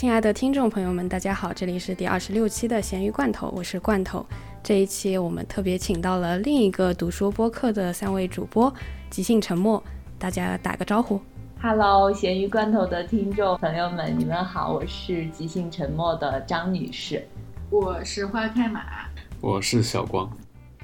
[0.00, 4.24] 亲爱的听众朋友们，大家好，这里是第二十六期的咸鱼罐头，我是罐头。
[4.62, 8.72] 这一期我们特别请到了另一个读书播客的三位主播，
[9.10, 9.84] 即兴沉默，
[10.18, 11.20] 大家打个招呼。
[11.60, 17.22] Hello，咸鱼罐头的听众朋友们，你们好，我是即兴沉默的张女士，
[17.68, 19.06] 我是花开马，
[19.42, 20.34] 我是小光。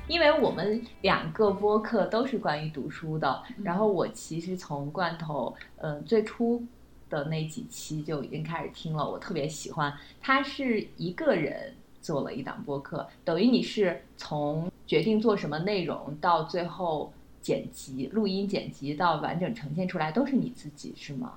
[0.08, 6.62] 因为我们两个播客都是关于读书的，然后我其实从罐头，嗯，最初
[7.09, 9.92] 的那几期就已经开始听了，我特别喜欢。
[10.20, 21.34] 他是一个人做了一档播客，等于你是从决定做什么内容到最后剪辑、录音、剪辑到完整呈现出来，都是你自己是吗？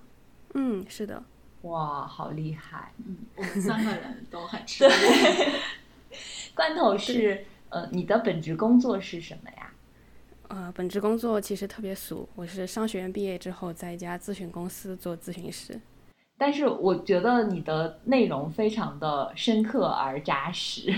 [0.53, 1.23] 嗯，是的。
[1.63, 2.91] 哇，好厉害！
[3.05, 4.93] 嗯，我们三个人都很吃力。
[6.55, 7.45] 罐头是。
[7.71, 9.68] 呃，你的本职工作是什么呀？
[10.49, 15.79] 呃，本职工作其实特别俗，我是商学院毕业之后在一家咨询公司做咨询师。
[16.39, 20.91] 但是我觉得你的内容非常的深刻而扎实。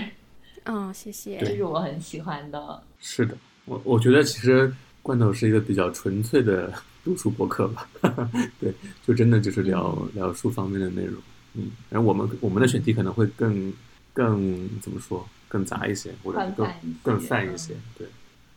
[0.64, 1.36] 嗯，谢谢。
[1.36, 2.82] 这是我很喜欢的。
[2.98, 3.36] 是的，
[3.66, 6.72] 我我觉得其实罐头是一个比较纯粹的
[7.04, 7.86] 读书博客吧。
[8.58, 8.72] 对，
[9.06, 11.20] 就真的就是聊聊书方面的内容。
[11.54, 13.70] 嗯，然后我们我们的选题可能会更
[14.14, 15.28] 更怎么说？
[15.46, 16.66] 更杂一些，或者更
[17.02, 17.74] 更泛一些。
[17.98, 18.06] 对，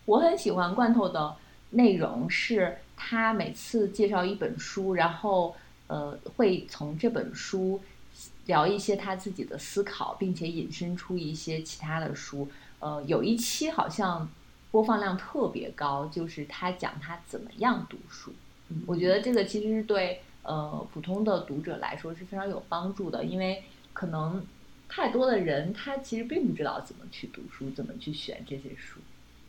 [0.06, 1.36] 我很喜欢罐头的
[1.72, 5.56] 内容，是他每次介绍一本书，然后
[5.88, 7.81] 呃会从这本书
[8.45, 12.48] 聊一些他自己的思考，并且引申出一些其他的书。
[12.80, 14.30] 呃，有一期好像
[14.72, 18.31] 播放量特别高，就是他讲他怎么样读书。
[18.86, 24.45] 我觉得这个其实是对呃普通的读者来说是非常有帮助的，因为可能。
[24.88, 29.00] 太多的人，他其实并不知道怎么去读书，怎么去选这些书。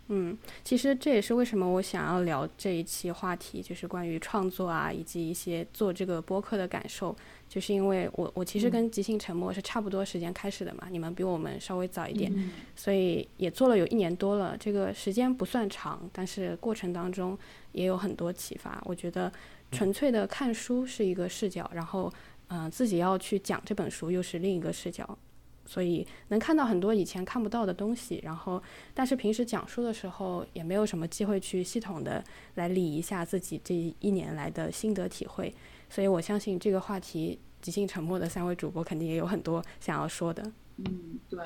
[0.08, 7.14] 嗯，其实这也是为什么我想要聊这一期话题，就是关于创作啊，以及一些做这个播客的感受。
[7.48, 12.32] 就是因为我我其实跟即兴沉默是差不多时间开始的嘛，你们比我们稍微早一点，
[12.74, 14.56] 所以也做了有一年多了。
[14.58, 17.38] 这个时间不算长，但是过程当中
[17.72, 18.82] 也有很多启发。
[18.84, 19.32] 我觉得
[19.70, 22.12] 纯粹的看书是一个视角，然后
[22.48, 25.16] 嗯，自己要去讲这本书又是另一个视角。
[25.66, 28.62] 所以能看到很多以前看不到的东西，然后，
[28.94, 35.52] 但是平时讲述的时候也没有什么机会去系统的来理一下自己这一年来的心得体会，
[35.90, 40.42] 所以我相信这个话题，即兴沉默的三位主播肯定也有很多想要说的。
[40.78, 41.38] 嗯，对。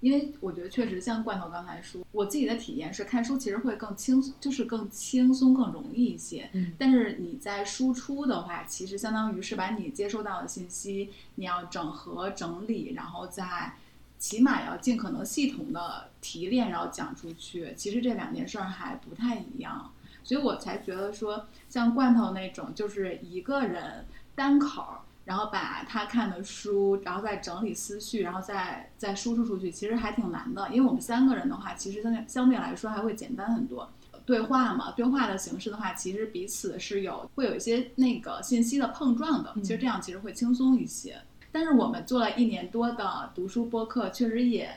[0.00, 6.50] 因为我觉得确实像罐头刚才说，我自己的体验是看书其实会更轻，就是更轻松、更容易一些。
[6.52, 6.74] 嗯。
[6.78, 13.72] 但是你在输出的话，其实相当于是把你接收到的信息，你要整合整理，然后再
[14.18, 17.72] 起码要尽可能系统的提炼，然后讲出去。
[17.74, 19.90] 其实这两件事儿还不太一样，
[20.22, 24.04] 所以我才觉得说，像罐头那种，就是一个人
[24.34, 25.03] 单口。
[25.24, 30.68] 然后把他看的书，然后再整理思绪，然后再再输出出去，其实还挺难的。
[30.68, 33.90] 因为我们三个人的话，其实相对相对来说还会简单很多。
[34.26, 39.54] 对话嘛，对话的形式的话，其实彼此是有会有一些那个信息的碰撞的。
[39.62, 41.18] 其实这样其实会轻松一些。
[41.50, 44.68] 但是我们做了一年多的读书播客，确实也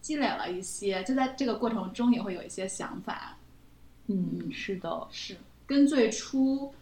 [0.00, 3.36] 积累了一些，就在这个过程中也会有一些想法。
[4.08, 6.72] 嗯，是的，是跟最初。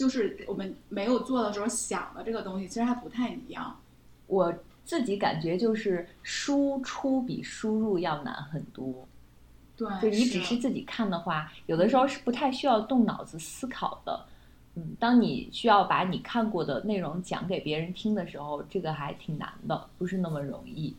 [0.00, 3.78] 就是我们没有做的时候想的这个东西，其实还不太一样。
[4.28, 4.50] 我
[4.82, 9.06] 自己感觉就是输出比输入要难很多。
[9.76, 14.24] 对，就你只是自己看的话，有的时候是不太需要动脑子思考的。
[14.74, 20.96] 嗯，当你需要把你看过的内容讲给别人听的时候，这个还挺难的，不是那么容易。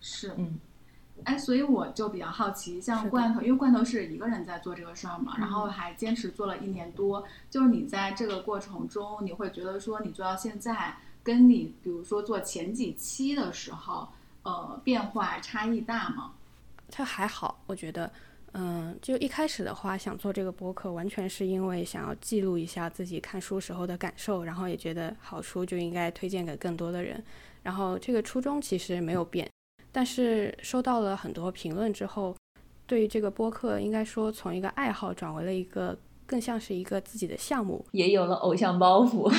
[0.00, 0.58] 是，嗯。
[1.24, 7.24] 哎，所以我就比较好奇，像罐头，因为罐头是一个人在做这个事儿嘛，然后还坚持做了一年多。
[7.50, 14.08] 就是你在这个过程中，你会觉得说，你做到现在，跟你比如说做前几期的时候，
[14.42, 16.32] 呃，变化差异大吗？
[16.90, 18.10] 它还好，我觉得，
[18.52, 27.22] 嗯，就一开始的话，想做这个播客，完全是因为想要记录一下自己看书时候的感受，然后也觉得好书就应该推荐给更多的人，
[27.62, 29.48] 然后这个初衷其实没有变。
[29.92, 32.34] 但是收到了很多评论之后，
[32.86, 39.30] 对于这个播客，应该说从一个爱好转为了一个更像是一个自己的项目，也有了偶像包袱，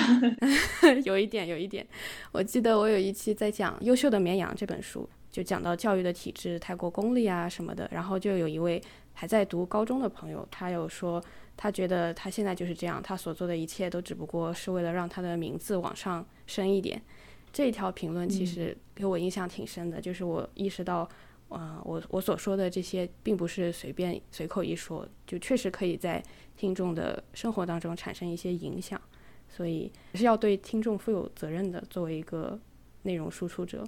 [1.05, 1.85] 有一点，有一点。
[2.31, 8.79] 我记得我有一期在讲《优秀的绵羊》这本书，就讲到教育的体制太过功利啊什么的，然后就有一位
[9.13, 11.23] 还在读高中的朋友，他有说
[11.57, 17.01] 他觉得他现在就是这样，他所做的一切都只不过是为了让他的名字往上升一点。
[17.53, 21.07] 这条评论其实给我印象挺深的，就是我意识到，
[21.49, 26.21] 嗯，我我所说的这些并不是随便随口一说，就确实可以在
[26.57, 28.99] 听众的生活当中产生一些影响。
[29.47, 32.59] 所以还是要对听众负有责任的，作为一个
[33.03, 33.87] 内容输出者。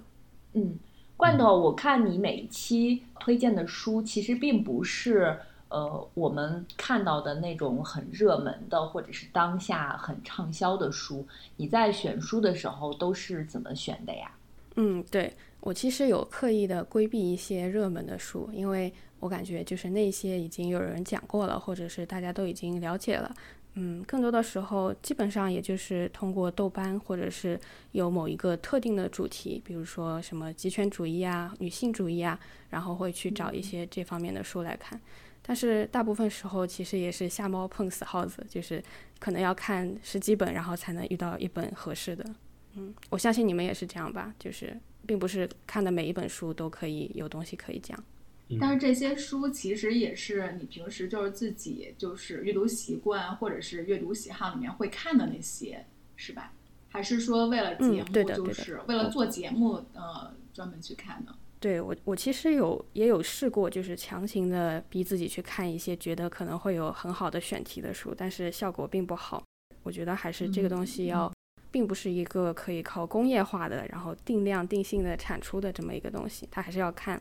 [0.52, 0.78] 嗯，
[1.16, 5.36] 罐头，我看你每一期推荐的书，其实并不是
[5.68, 11.26] 呃我们看到的那种很热门的，或者是当下很畅销的书。
[11.56, 14.30] 你在选书的时候都是怎么选的呀？
[14.76, 23.34] 嗯，对我其实有刻意的规避一些热门的书，因为我感觉就是那些已经有人讲过了，或者是大家都已经了解了。
[23.78, 27.60] 嗯，更多的时候基本上也就是通过豆瓣，或者是
[27.92, 32.38] 有某一个特定的主题，比如说什么极权主义啊、女性主义啊，
[32.70, 34.98] 然后会去找一些这方面的书来看。
[35.46, 38.82] 但是大部分时候其实也是瞎猫碰死耗子，就是
[39.20, 42.24] 可能要看十几本，然后才能遇到一本合适的。
[42.74, 44.76] 嗯，我相信你们也是这样吧，就是
[45.06, 47.96] 并不是看的每一本书都可以有东西可以讲。
[48.60, 55.84] 但是这些书其实也是你平时就是自己就是阅读习惯或者是阅读喜好里面会看的那些，
[56.16, 56.52] 是吧？
[56.88, 61.34] 还是说为了节目，就是为了做节目呃专门去看的？
[61.66, 69.42] 对我，我其实有也有试过，就是强行的逼自己去看一些觉得可能会有很好的选题的书，但是效果并不好。
[69.82, 71.32] 我觉得还是这个东西要，
[71.72, 77.20] 并不是一个可以靠工业化的，然后定量定性的产出的这么一个东西，它还是要看。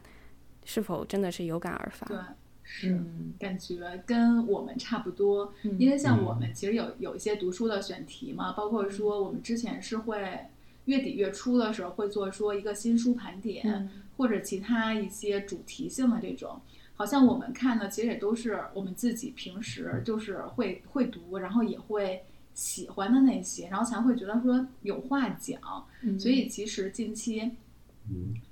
[0.64, 2.06] 是否真的是有感而发？
[2.06, 2.18] 对，
[2.62, 3.04] 是
[3.40, 5.52] 感觉跟我们差不多。
[5.80, 10.40] 因为像我们其实有有一些读书的选题嘛，包括说我们之前是会
[10.86, 16.60] 月底月初的时候会做说一个新书盘点，或者其他一些主题性的这种。
[16.96, 22.24] 好像我们看的其实也都是我们自己平时就是会会读，然后也会
[22.54, 25.60] 喜欢的那些，然后才会觉得说有话讲。
[26.20, 27.52] 所以其实近期。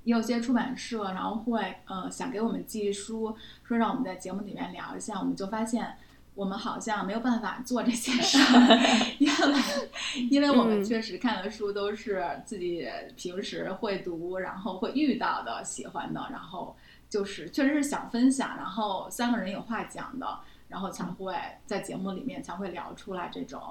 [0.03, 5.95] 也有些出版社，然后会呃想给我们寄书，说让我们在节目里面聊一下，我们就发现
[6.35, 16.75] 我们好像没有办法做这些 事儿，因为因为我们确实看的书都是自己平时会读，然后会遇到的喜欢的，然后
[17.09, 21.35] 就是确实是想分享，然后三个人有话讲的，然后才会
[21.65, 23.61] 在节目里面才会聊出来这种。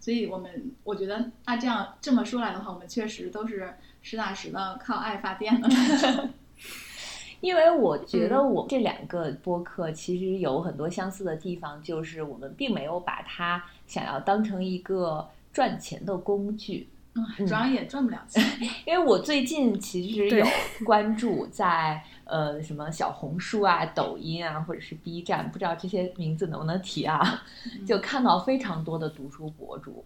[0.00, 3.74] 所以我们我觉得那这样这么说来的话，我们确实都是。
[4.00, 5.68] 实打实的靠爱发电的，
[7.40, 18.42] 因为我觉得我这两个播客其实有很多相似的地方，就是我们并没有把它想要当成一个赚钱的工具，嗯，主要也赚不了钱。
[18.86, 20.46] 因为我最近其实有
[20.84, 27.42] 关注在呃什么小红书啊、抖音啊，或者是 B 站，不知道这些名字能不能提啊，
[27.86, 30.04] 就看到非常多的读书博主。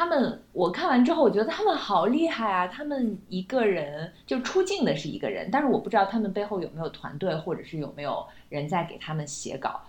[0.00, 2.66] 他们我看完之后，我觉得他们好厉害啊！
[2.66, 9.82] 他们一个人就出镜的是一个人，但是我不知道他们背后有没有团队，或者是有没有人在给他们写稿。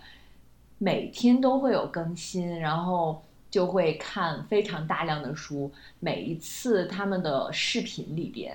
[0.76, 5.72] 每天都会有更新，然后就会看非常大量的书。
[5.98, 8.54] 每一次他们的视频里边，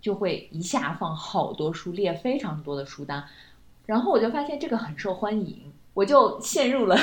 [0.00, 3.24] 就会一下放好多书，列非常多的书单，
[3.86, 6.96] 然后我就发现这个很受欢迎，我就陷入了。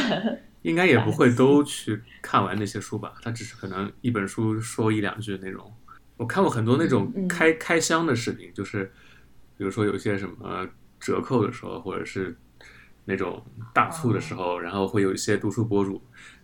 [0.63, 5.73] 应该也不会都去看完那些书吧，他只是可能一本书说一两句那种。
[6.17, 8.91] 我看过很多那种开开箱的视频，就是
[9.55, 10.67] 比如说有些什么
[10.99, 12.35] 折扣的时候，或者是
[13.05, 16.01] 那种大促的时候，然后会有一些读书博主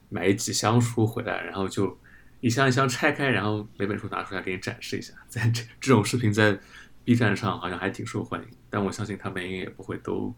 [0.10, 1.98] 买几箱书回来，然后就
[2.40, 5.14] 一箱一箱拆开，然后每本书拿出来给你展示一下。
[5.28, 6.60] 在这这种视频在
[7.04, 10.34] B 站上好像还挺受欢迎，但我相信他们应该也不会都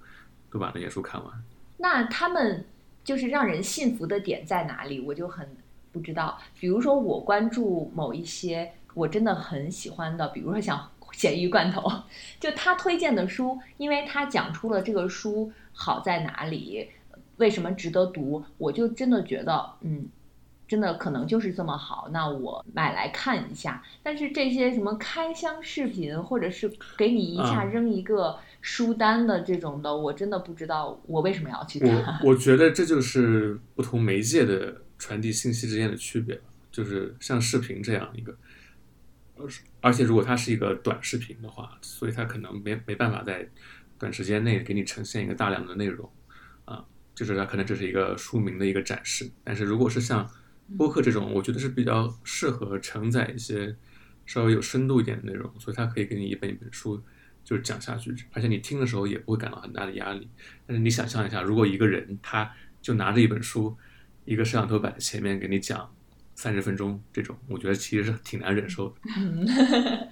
[0.50, 1.43] 都把那些书看完。
[1.77, 2.65] 那他们。
[3.05, 5.47] 就是让人信服的点在哪里，我就很
[5.91, 6.38] 不知道。
[6.59, 11.89] 比如说，我关注某一些我真的很喜欢的，比如说像咸鱼罐头，
[12.41, 16.89] 就他推荐的书，因为他讲出了这个书好在哪里，
[17.38, 20.07] 为什么值得读，我就真的觉得，嗯，
[20.67, 23.83] 真的可能就是这么好，那我买来看一下。
[24.01, 28.39] 但是这些什么开箱视频，或者是给你一下扔一个。
[28.67, 32.19] 书单的这种的，我真的不知道我为什么要去看。
[32.24, 36.41] 我 我觉得这就是不同媒介的传递信息之间的区别
[36.72, 38.36] 就是像视频这样一个，
[39.81, 43.48] 而且如果它是一个短视频的话，所以它可能没没办法在
[44.00, 46.10] 短时间内给你呈现一个大量的内容
[46.65, 49.29] 啊，就是它可能只是一个书名的一个展示。
[49.43, 50.27] 但是如果是像
[50.75, 53.75] 播客这种，我觉得是比较适合承载一些
[54.25, 57.00] 稍微有深度一点的内容，所以它可以给你一本一本书。
[57.45, 60.27] 就是讲下去，而且你听的时候也不会感到很大的压力。
[60.67, 63.77] 但是你想象一下，如果一个人他就拿着一本书，
[64.25, 65.89] 一个摄像头摆在前面给你讲
[66.33, 68.95] 三十分钟，这种我觉得其实是挺难忍受的。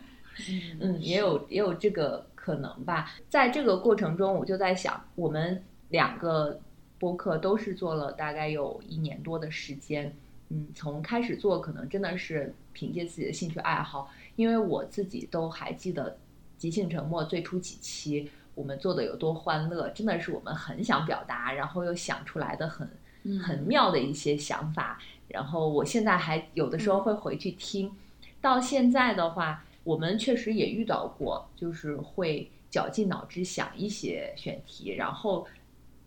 [0.79, 3.11] 嗯，也有也有这个可能吧。
[3.29, 6.59] 在这个过程中，我就在想，我们两个
[6.99, 10.15] 播客都是做了大概有一年多的时间。
[10.49, 16.15] 嗯，从开始做可能真的是凭借自己的兴趣爱好，因为我自己都还记得
[16.63, 22.89] 即兴沉默最初几期我们做的有多欢乐，真的是我们很想表达，然后又想出来的很
[23.38, 24.98] 很妙的一些想法。
[25.27, 27.91] 然后我现在还有的时候会回去听，
[28.39, 35.46] 到现在的话，我们确实也遇到过，就是会绞尽脑汁想一些选题，然后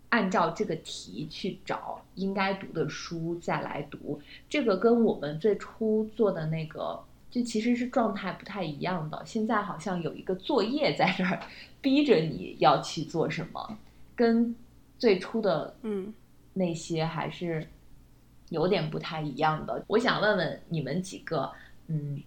[0.08, 4.18] 按照这个题去找应该读的书再来读。
[4.48, 6.98] 这个跟我们最初做的那个，
[7.36, 9.22] 就其实是状态不太一样的。
[9.24, 11.38] 现在好像有一个作业在这儿
[11.80, 13.78] 逼着你要去做什么，
[14.16, 14.56] 跟
[14.98, 16.12] 最初的嗯
[16.54, 17.66] 那些还是。
[18.50, 21.50] 有点不太一样的，我想问问你们几个，
[21.88, 22.22] 嗯，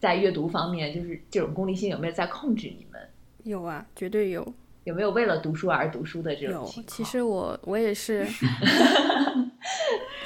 [0.00, 3.00] 在阅读方面，就是这种功利性有没有在控制你们？
[3.44, 4.54] 有啊，绝对有。
[4.82, 8.26] 有没有为了读书而读书的这种有，其实我我也是，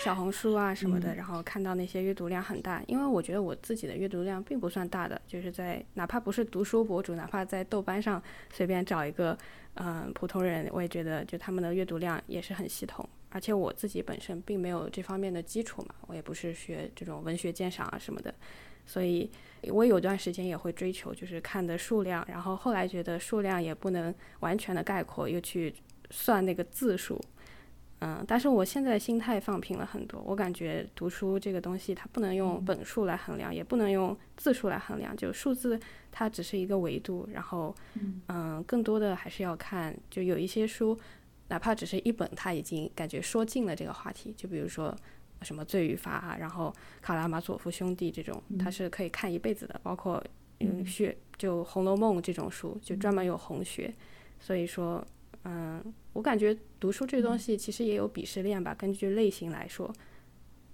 [0.06, 8.22] 小红书啊什么的，然后看到那些阅读量很大，因为我觉得我自己的阅读量并不算大的，就是在哪怕不是读书博主，哪怕在豆瓣上
[8.52, 9.36] 随便找一个
[9.74, 13.04] 嗯普通人，我也觉得就他们的阅读量也是很系统。
[13.30, 18.32] 而且我自己本身并没有这方面的基础嘛，我也不是学这种文学鉴赏啊什么的，
[18.86, 19.28] 所以
[19.70, 25.74] 我有段时间也会追求就是看的数量，然后后来觉得数量也不能完全的概括，又去
[26.12, 27.20] 算那个字数，
[28.00, 35.80] 嗯，但是我现在心态放平了很多，我感觉读书这个东西它不能用本数来衡量，也不能用字数来衡量，就数字
[36.12, 37.74] 它只是一个维度，然后
[38.28, 40.98] 嗯，更多的还是要看，就有一些书。
[41.48, 44.34] 哪怕只是一本，他已经感觉说尽了这个话题。
[44.36, 44.92] 就比如说
[45.42, 49.80] 什么《罪与罚》啊，然后《卡拉马佐夫兄弟》这种，它是可以看一辈子的。
[49.80, 50.20] 包括
[50.58, 53.94] 嗯学就《红楼梦》这种书，就专门有红学。
[54.40, 55.06] 所以说，
[55.44, 55.80] 嗯，
[56.16, 58.74] 我感觉读书这东西其实也有鄙视链吧。
[58.74, 59.92] 根据类型来说，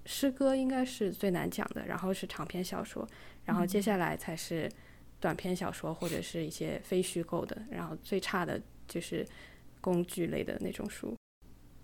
[0.05, 3.07] 诗歌应该是最难讲的，然后是长篇小说，
[3.45, 4.71] 然后接下来才是
[5.21, 9.27] 短篇小说或者是一些非虚构的，然后最差的就是。
[9.83, 11.13] 工具类的那种书，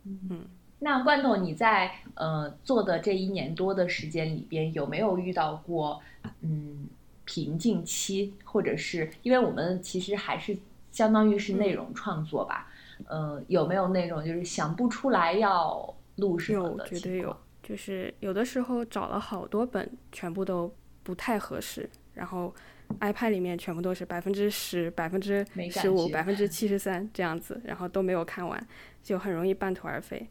[0.04, 0.46] 嗯，
[0.78, 6.00] 那罐头你在呃做的这一年多的时间里边，有没有遇到过
[6.42, 6.86] 嗯
[7.24, 10.56] 瓶颈期，或者是因为我们其实还是
[10.92, 12.70] 相当于是内容创作吧，
[13.06, 22.54] 呃，有没有那种就是想不出来要录什么的绝对有，就是有的时候找了好多本，全部都不太合适，然后。
[23.00, 28.66] iPad 里面全部都是百分之十、百分之十五、百分之 七十三这样子，然后都没有看完，
[29.02, 30.26] 就很容易半途而废。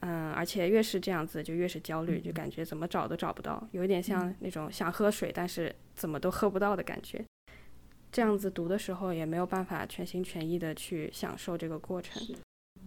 [0.00, 7.24] 嗯，而且越是这样子，就越是焦虑，就感觉怎么找都找不到，有一点像那种想喝水，但是怎么都喝不到的感觉。
[8.14, 12.22] 这样子读的时候也没有办法全心全意的去享受这个过程。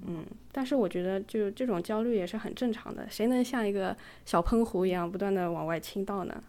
[0.06, 6.42] 嗯，但是我觉得就这种焦虑也是很正常的，谁能像一个小喷壶一样不断的往外倾倒呢？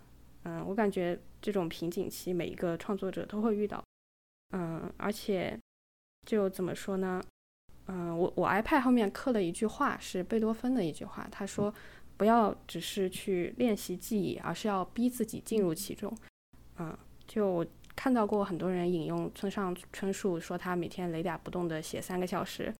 [0.44, 3.82] 嗯，我感觉这种瓶颈期每一个创作者都会遇到。
[4.56, 5.58] 嗯，而且
[6.24, 7.20] 就怎么说呢？
[7.88, 11.74] 嗯，我我 iPad 后面刻了一句话，是贝多芬的一句话，他说
[12.16, 16.16] ：“不要只是去练习记忆，而是要逼自己进入其中。”
[16.78, 17.66] 嗯，就我
[17.98, 22.72] 看到过很多人引用村上春树说他每天雷打不动的写三个小时。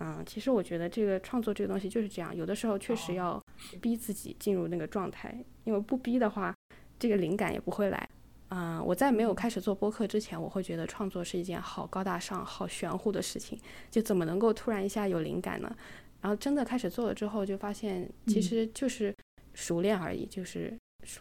[0.00, 3.40] 嗯，其实我觉得这个创作这个东西就是这样，有的时候确实要
[3.80, 5.32] 逼自己进入那个状态，
[5.62, 6.52] 因为不逼的话。
[6.98, 8.08] 这个灵感也不会来，
[8.48, 13.58] 嗯，我在没有开始做播客之前，我会觉得创作是一件好高大上、好玄乎的事情，
[13.90, 15.76] 就怎么能够突然一下有灵感呢？
[16.22, 19.14] 然后真的开始做了之后，就发现其实就是
[19.52, 20.74] 熟练而已，就是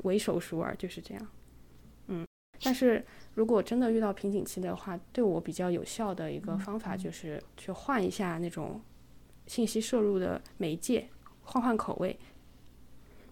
[0.03, 1.27] 为手熟尔，就是这样。
[2.55, 8.81] 嗯，但是如果真的遇到瓶颈期的话，对我比较有效的一个方法就是去换一下那种
[9.47, 11.07] 信息摄入的媒介，
[11.43, 12.17] 换换口味。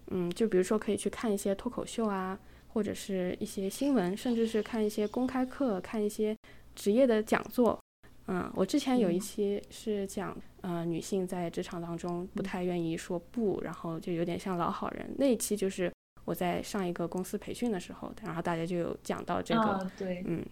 [0.07, 2.37] 嗯，就比如说可以去看一些脱口秀啊，
[2.67, 6.35] 或者是一些新闻，甚至是看一些公开课，看一些
[6.75, 7.79] 职业的讲座。
[8.27, 15.13] 嗯，我之前有一期是讲，呃，女性在职场当中不太愿意说不，然后就有点像老好人。
[15.17, 15.91] 那一期就是
[16.25, 20.45] 我在上一个公司培训的时候，然后大家就有讲到这个，对，嗯，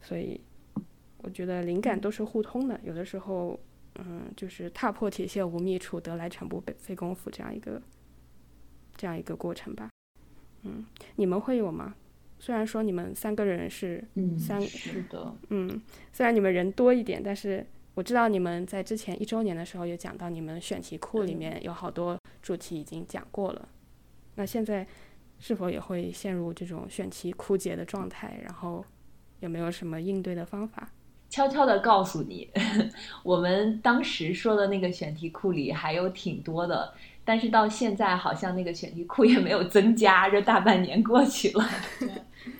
[0.00, 0.40] 所以
[1.18, 3.58] 我觉得灵感都是互通的，有的时候，
[3.96, 7.80] 嗯，就是踏破铁鞋无觅处，得来全不费工夫这样一个。
[8.98, 9.90] 这样一个过程吧，
[10.62, 10.82] 嗯，
[11.16, 11.94] 你们会有吗？
[12.38, 14.02] 虽然说你们三个人是
[14.38, 15.82] 三，是的，嗯，
[16.14, 23.68] 虽然你们人多一点，但是我知道你们在之前一周年的时候有讲到，你们选题库里面有好多主题已经讲过了。
[24.36, 24.86] 那现在
[25.38, 28.38] 是否也会陷入这种选题枯竭的状态？
[28.42, 28.84] 然后
[29.40, 30.90] 有没有什么应对的方法？
[31.28, 32.48] 悄悄的告诉你，
[33.22, 36.94] 我们当时说的那个选题库里还有挺多的。
[37.24, 41.68] 但是到现在好像那个选题库也没有增加，这大半年过去了。
[41.98, 42.08] 对，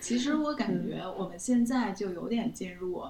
[0.01, 3.05] 其实我感觉我们现在就有点进入，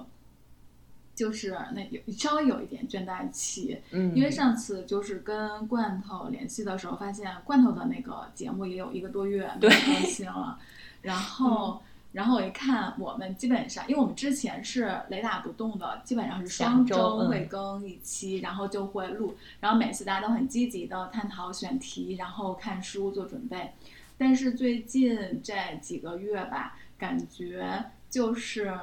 [1.17, 10.57] 就是那有稍微有一点倦怠期，嗯，因为上次就是跟罐头联系的时候，发现罐头的那个节目也有一个多月没更新了，
[11.01, 11.81] 然后。
[12.13, 23.71] 然后我一看，我们基本上，因为我们之前是雷打不动的，基本上是双周会更一期，然后就会录，然后每次大家都很积极的探讨选题，然后看书做准备。
[24.17, 28.73] 但是最近这几个月吧，感觉就是，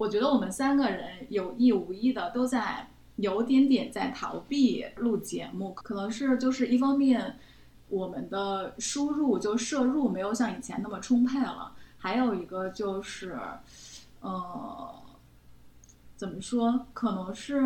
[0.00, 7.38] 我觉得我们三个人有意无意的都在有点点在逃避录节目，可能是就是一方面，
[7.90, 11.74] 我们的输入就摄入没有像以前那么充沛了。
[11.98, 13.38] 还有一个就是，
[14.20, 14.90] 呃，
[16.16, 16.86] 怎么说？
[16.94, 17.60] 可能是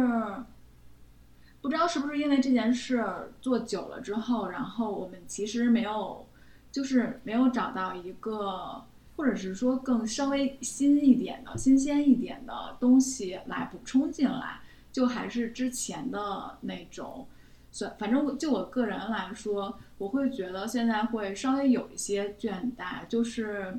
[1.60, 6.26] 不知道是不是因为这件事做久了之后，然后我们其实没有，
[6.72, 8.82] 就是没有找到一个，
[9.16, 14.60] 或者是说更稍微新一点的、新鲜一点的东西来补充进来，
[14.92, 17.26] 就还是之前的那种。
[17.70, 23.78] 算，反正就我个人来说，我会觉得现在会稍微有一些倦怠，就是。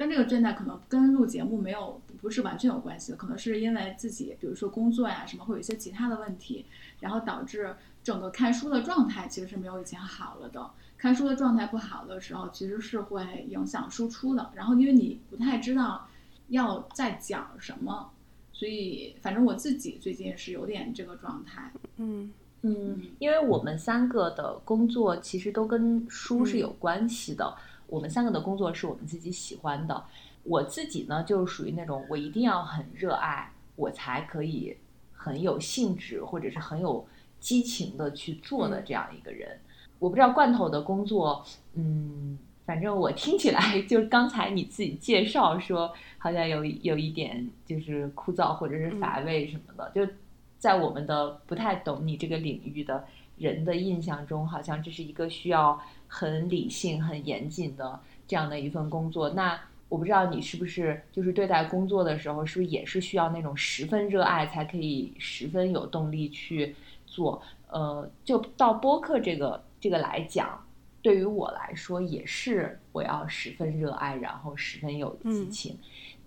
[0.00, 6.64] 但这个倦怠可能跟录节目没有不是完全有关系的，可能是因为自己，比如说工作呀什么，会有一些其他的问题，
[7.00, 10.70] 然后导致整个看书的状态其实是没有以前好了的。
[10.98, 14.50] 看书的状态不好的时候，其实是会影响输出的。
[14.54, 16.08] 然后因为你不太知道
[16.48, 18.10] 要在讲什么，
[18.52, 21.72] 所以反正我自己最近是有点这个状态。
[21.98, 27.56] 嗯嗯，因为我们三个的工作其实都跟书是有关系的。
[27.86, 30.04] 我们三个的工作是我们自己喜欢的，
[30.42, 34.76] 我自己呢就是属于那种我一定要很热爱，我才可以
[35.12, 37.06] 很有兴致或者是很有
[37.38, 39.60] 激情的去做的这样一个人。
[39.98, 50.12] 我不知道罐头的工作，嗯，反正我听起来 就是刚才你自己介绍说，好像有有一点就是枯燥或者是乏味什么的，就
[50.58, 53.04] 在我们的不太懂你这个领域的
[53.36, 55.80] 人的印象中，好像这是一个需要。
[56.10, 67.42] 很理性、很严谨的这样的一份工作，那我不知道你是不是就是对待工作的时候，是不是也是需要那种十分热爱才可以十分有动力去做？
[67.70, 70.64] 呃，就到播客这个这个来讲，
[71.02, 75.78] 对于我来说也是我要十分热爱，然后十分有激情。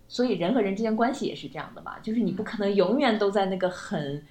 [0.07, 4.23] 所以人和人之间关系也是这样的嘛，就是你不可能永远都在那个很。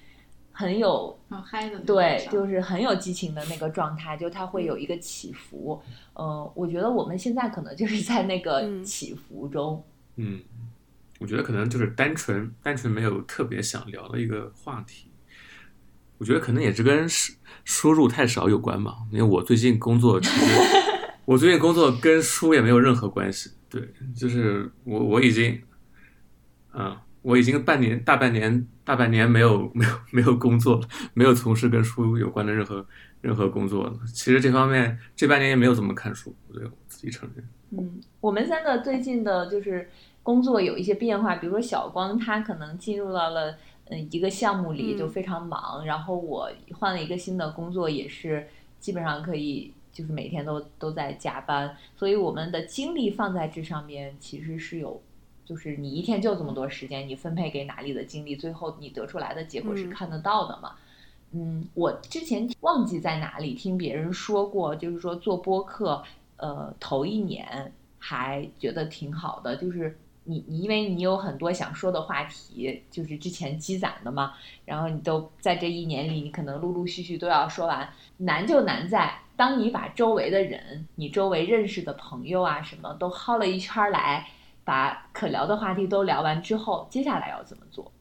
[0.53, 5.81] 很有很嗨的对，就是很有激情的那个状态，就它会有一个起伏。
[6.13, 9.81] 嗯，我觉得我们现在可能就是在那个起伏中。
[10.17, 10.41] 嗯，
[11.19, 15.09] 我觉得可能就是单纯单纯没有特别想聊的一个话题。
[16.21, 17.33] 我觉得可能也是跟输
[17.65, 18.95] 输入太少有关吧。
[19.11, 20.61] 因为我最近工作，其实
[21.25, 23.49] 我最近工作跟书也没有任何关系。
[23.67, 23.81] 对，
[24.15, 25.59] 就是我我已经，
[26.73, 26.95] 嗯。
[27.23, 32.83] 我已经半年大半年大半年没有没有没有工作了，没有从事跟书有关的任何
[33.21, 33.93] 任何工作了。
[34.07, 37.47] 其实这方面这半年也没有怎么看书，对我自己承认。
[37.77, 39.87] 嗯，我们三个最近的就是
[40.23, 43.55] 工作有一些变化，比如说小光他可能进入到了
[43.91, 46.49] 嗯一个项目里就非常忙，然后我
[46.79, 48.47] 换了一个新的工作，也是
[48.79, 54.99] 基本上可以就是每天都都在加班，所以我们的精力放在这上面其实是有。
[55.43, 60.75] 就是你一天就这么多时间，你分配给哪里的精力，最后你得出来的结果是看得到的嘛？
[61.31, 66.01] 嗯，我之前忘记在哪里听别人说过，就是说做播客，
[66.37, 74.33] 呃，头一年还觉得挺好的，就是你你因为你有很多想说的话题，就是之前积攒的嘛，
[74.65, 77.89] 然后你都在这一年里，你可能陆陆续续都要说完。
[78.17, 84.27] 难就难在，当你把周围的人，你周围认识的朋友啊，什么都薅了一圈来。
[84.63, 87.91] 把可聊的话题都聊完之后，接下来要怎么做？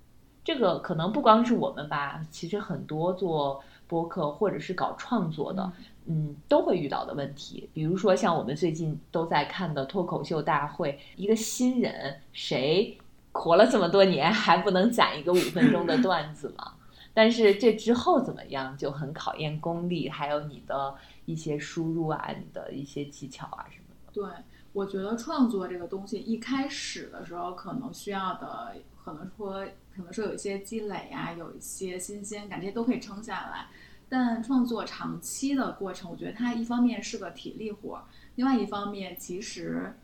[0.44, 5.72] 这个可能不光是我们吧，其实很多做播客或者是搞创作的，
[6.06, 7.68] 嗯，都会遇到的问题。
[7.72, 12.98] 比如说像我们最近都在看的脱口秀大会，一个新人谁
[13.32, 16.74] 活了这么多年还不能攒一个五分钟的段子吗？
[17.14, 24.12] 但是这之后怎么样就很考验功力，还有你的一些输入啊，你的一些技巧啊什么的。
[24.12, 24.44] 对。
[24.72, 33.66] 我觉得创作这个东西一开始的时候，可能需要的，可能说，可能说有一些积累呀，有一些新鲜感，这些都可以撑下来。
[34.10, 38.02] 但创作长期的过程，我觉得它一方面是个体力活，
[38.34, 39.94] 另外一方面，其实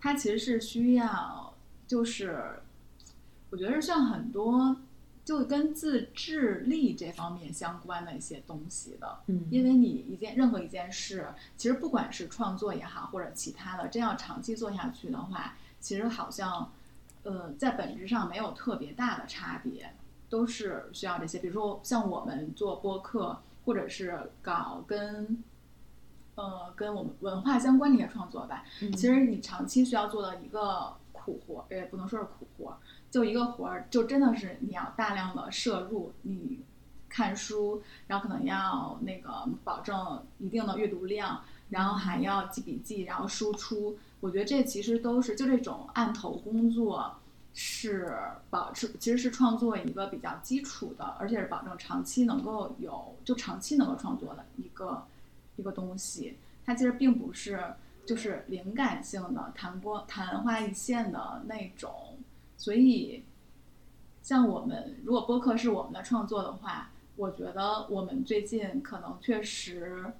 [0.00, 1.54] 它其实是需要，
[1.86, 2.60] 就是
[3.50, 4.76] 我觉得是像很多
[5.24, 9.20] 就跟自制力这方面相关的一些东西的。
[9.28, 16.72] 嗯，因为你一件任何一件事，其实不管是创作也好，或者其他的，真要长期做下去的话，其实好像，
[17.22, 19.94] 呃，在本质上没有特别大的差别，
[20.28, 21.38] 都是需要这些。
[21.38, 25.42] 比如说像我们做播客，或者是搞跟，
[26.34, 32.76] 呃，跟我们文化相关的一些创作吧，嗯其实你长期需要做的一个苦活，也不能说是苦活，
[33.10, 36.60] 就一个活儿，就真的是你要大量的摄入，你
[37.08, 43.98] 看书，然后可能要那个保证一定的阅读量，然后还要记笔记，然后输出。
[44.20, 47.16] 我觉得这其实都是就这种案头工作。
[47.58, 48.14] 是
[48.50, 55.02] 保持，其实是创作一个比较基础的，而且是保证长期能够有，就长期能够创作的一个
[55.56, 56.36] 一个东西。
[56.66, 57.58] 它其实并不是
[58.04, 62.18] 就是灵感性的昙光昙花一现的那种，
[62.58, 63.24] 所以
[64.20, 70.12] 像我们如果播客是我们的创作的话，我觉得我们最近可能确实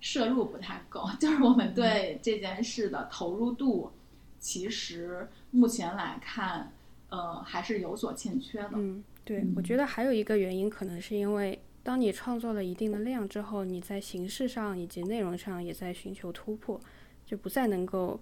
[0.00, 3.92] 摄入不太够， 就是我们对这件事的投入度，
[4.40, 6.72] 其实目前来看，
[7.08, 8.70] 呃，还是有所欠缺的。
[8.74, 16.80] 嗯，对，嗯我觉得还有一个原因，可能是因为当你创作了一定的量之后，你在形式上以及内容上也在寻求突破，
[17.24, 18.18] 就不再能够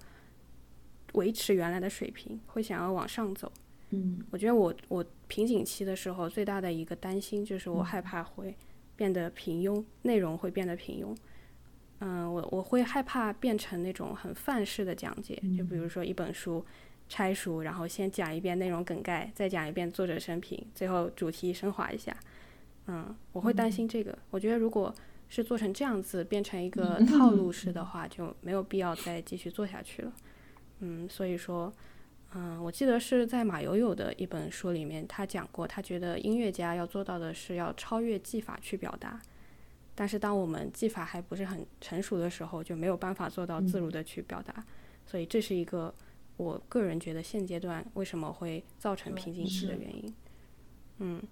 [1.15, 3.51] 维持原来的水平，会想要往上走。
[3.93, 8.57] 嗯我觉得我我瓶颈期的时候最大的一个担心就是我害怕会
[8.95, 11.17] 变得平庸，内容会变得平庸。
[11.99, 16.65] 嗯，我我会害怕变成那种很范式的讲解，就比如说一本书
[17.11, 22.17] 拆书，然后先讲一遍内容梗概，再讲一遍作者生平，最后主题升华一下。
[22.87, 24.19] 嗯，我会担心这个。
[24.31, 24.95] 我觉得如果
[25.29, 30.13] 是做成这样子，变成一个套路 式的话，就没有必要再继续做下去了。
[30.79, 31.71] 嗯，所以说。
[32.33, 39.21] 嗯，我记得是在马友友的一本书里面，他讲过，他觉得音乐家要做到的是要超越技法去表达，
[39.97, 44.65] 但是当我们技法还不是很成熟的时候，就没有办法做到自如的去表达，
[45.09, 45.93] 所以这是一个
[46.43, 50.15] 我个人觉得现阶段为什么会造成瓶颈期的原因。
[50.99, 51.23] 嗯，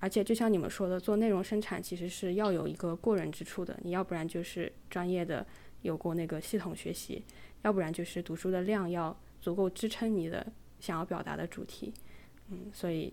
[0.00, 5.46] 而且就像你们说的，做内容生产其实是要有一个过人之处的，你要不然就是专业的
[5.82, 7.24] 有过那个系统学习，
[7.62, 9.16] 要不然就是读书的量要。
[9.44, 10.46] 足够支撑你的
[10.80, 11.92] 想要表达的主题，
[12.48, 13.12] 嗯，所以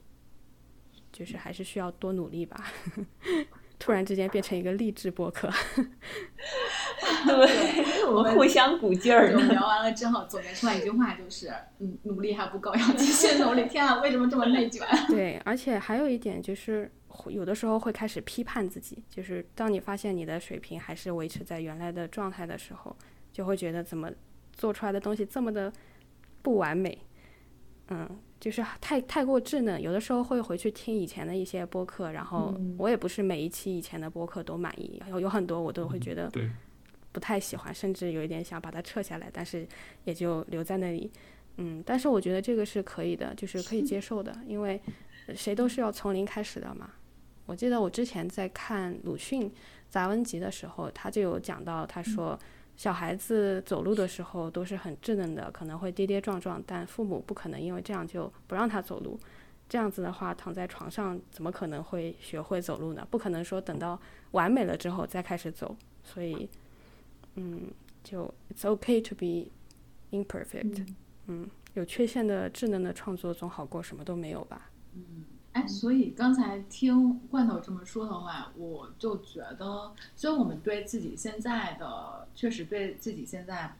[1.11, 2.71] 就是还是需要多努力吧。
[3.77, 5.51] 突然之间变成一个励志播客，
[7.25, 9.31] 对，我们互相鼓劲儿。
[9.31, 13.65] 聊完了之后，总结出来一句话就是：嗯，努力还不够，要继续努力。
[13.67, 14.85] 天啊，为什么这么内卷？
[15.09, 16.91] 对，而且还有一点就是，
[17.27, 22.95] 有的时候会开始批判自己，就是当你发现你的水平还是维持在原来的状态的时候，
[23.31, 24.09] 就会觉得怎么
[24.53, 25.71] 做出来的东西这么的。
[26.43, 26.97] 不完美，
[27.89, 28.09] 嗯，
[28.39, 29.79] 就是太太过稚嫩。
[29.79, 36.27] 有的时候会回去听以前的一些播客，然后我也不是每一期以前的播客都满意，有有很多我都会觉得
[37.11, 39.67] 不太喜欢，甚至有一点想把它撤下来，但是
[40.05, 41.11] 也就留在那里。
[41.57, 44.81] 嗯，但是我觉得这个是可以的，就是可以接受的，因为
[45.35, 46.91] 谁都是要从零开始的嘛。
[47.45, 49.51] 我记得我之前在看鲁迅
[49.89, 52.39] 杂文集的时候，他就有讲到，他说。
[52.77, 59.19] 小孩子走路的时候都是很稚嫩的，可能会跌跌撞撞，但父母不可能因为这样就不让他走路。
[59.69, 63.05] 这样子的话，躺在床上怎么可能会学会走路呢？
[63.11, 63.99] 不可能说等到
[64.31, 65.75] 完美了之后再开始走。
[66.03, 66.49] 所以，
[67.35, 67.71] 嗯，
[68.03, 69.49] 就 it's okay to be
[70.11, 70.83] imperfect。
[70.85, 70.95] 嗯，
[71.27, 74.69] 嗯，有缺陷的智能的创作总好过什么都没有吧。
[74.93, 75.25] 嗯。
[75.53, 83.75] 哎，所以刚才听罐头这么说的话，我就觉得，虽然我们对自己现在的确实对自己现在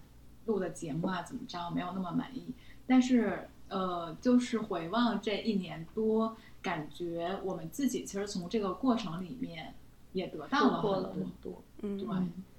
[0.48, 2.54] 录的节目啊怎么着没有那么满意，
[2.86, 9.74] 但是呃，就是回望这一年多，感觉我们自己其实从这个过程里面
[10.12, 11.64] 也得到了很多很多。
[11.84, 12.06] 嗯，对。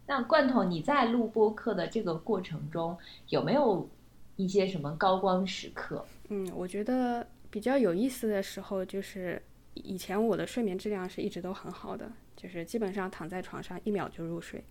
[0.07, 2.97] 那罐头，你在录播课的这个过程中，
[3.29, 3.89] 有没有
[4.37, 6.05] 一些什么高光时刻？
[6.29, 7.27] 嗯，我觉得。
[7.53, 9.43] 比较有意思的时候，就是
[9.75, 14.65] 以前我的睡眠质量是一直都很好的，就是基本上躺在床上一秒就入睡。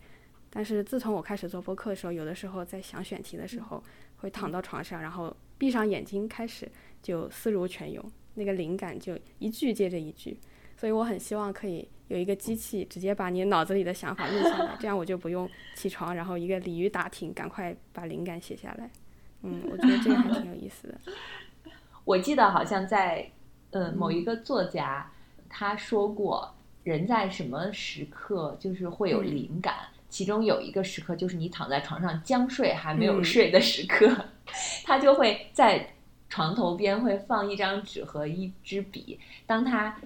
[0.50, 3.84] 但是自从我开始做播客的时候，有的时候在想选题的时候，
[4.17, 6.67] 会躺到床上，然后闭上眼睛开始
[7.04, 10.36] 就思如泉涌，那个灵感就一句接着一句。
[10.76, 18.89] 所以我很希望可以有一个机器直接把你脑子里的想法录下来，这样我就不用起床，然后一个鲤鱼打挺，赶快把灵感写下来。
[19.43, 20.95] 嗯，我觉得这个还挺有意思的。
[22.04, 23.32] 我记得好像在，
[23.69, 25.10] 呃，某一个作家
[25.50, 29.76] 他说过，人在什么时刻就是会有灵感，
[30.10, 34.13] 其中有一个时刻就是你躺在床上将睡还没有睡的时刻，
[34.84, 35.93] 他就会在
[36.28, 39.97] 床头边会放一张纸和一支笔，当他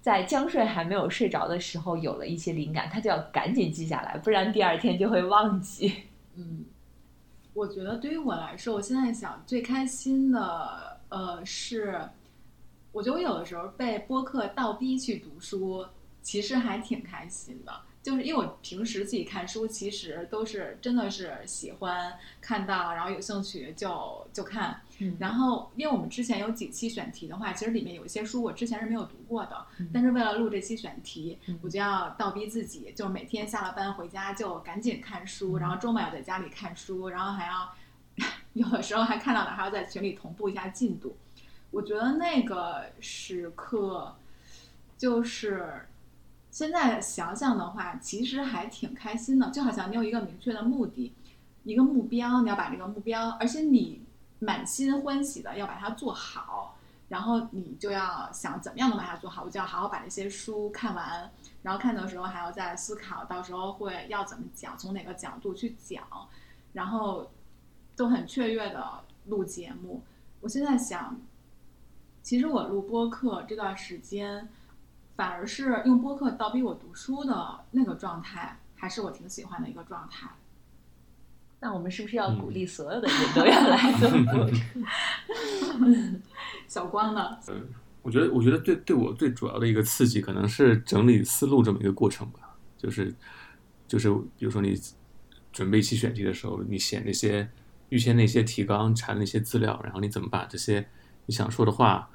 [0.00, 5.92] 在江睡还没有睡着的时候，有了一些灵感，他就要赶紧记下来，不然第二天就会忘记。
[6.36, 6.64] 嗯，
[7.52, 12.00] 我觉得对于我来说，我现在想最开心的，呃，是，
[12.92, 15.84] 我觉得我有的时候被播客倒逼去读书，
[16.22, 17.72] 其实还挺开心的。
[18.02, 24.80] 就是因为我平时自己看书，其实都是真的是喜欢看到，然后有兴趣就就看。
[25.00, 25.16] 嗯。
[25.18, 29.90] 然后，因为我们之前有几期选题的话，其实里面有一些书我之前是没有读过的，嗯。
[29.92, 31.58] 但是为了录这期选题，嗯。
[31.62, 37.72] 我就要倒逼自己，就是每天下了班回家就赶紧看书，然后周末要在家里看书，然后还要
[38.54, 41.16] 有的时候还看到了，还要在群里同步一下进度。
[41.70, 44.16] 我觉得那个时刻，
[44.98, 45.86] 就是
[46.50, 51.14] 现在想想的话，其实还挺开心的，就好像你有一个明确的目的，
[51.62, 54.02] 一个目标，你要把这个目标，而且你
[54.40, 56.76] 满心欢喜的要把它做好，
[57.08, 61.30] 然后你就要想怎么样能把它做好，我就要好好把这些书看完，
[61.62, 66.02] 然后看的时候还要再思考，到时候会要怎么讲，从哪个角度去讲，
[66.72, 67.30] 然后
[67.94, 70.02] 都很雀跃的录节目。
[70.40, 71.20] 我现在想，
[72.22, 74.48] 其实我录播客这段时间，
[75.16, 80.30] 反而是用播客倒逼我读书的那个状态，还是我挺喜欢的一个状态。
[81.60, 84.52] 那我们是不是要鼓励所有的人都要来做播客？
[86.66, 87.36] 小光呢？
[87.48, 87.68] 嗯
[88.02, 92.56] 我觉得，我觉得对对我最主要的一个刺激，可能是整理思路这么一个过程吧。
[92.78, 93.14] 就是
[93.86, 94.74] 就是，比如说你
[95.52, 97.46] 准备一期选题的时候，你写那些
[97.90, 100.88] 预先那些提纲，查那些资料，然后你怎么把这些
[101.26, 102.08] 你想说的话，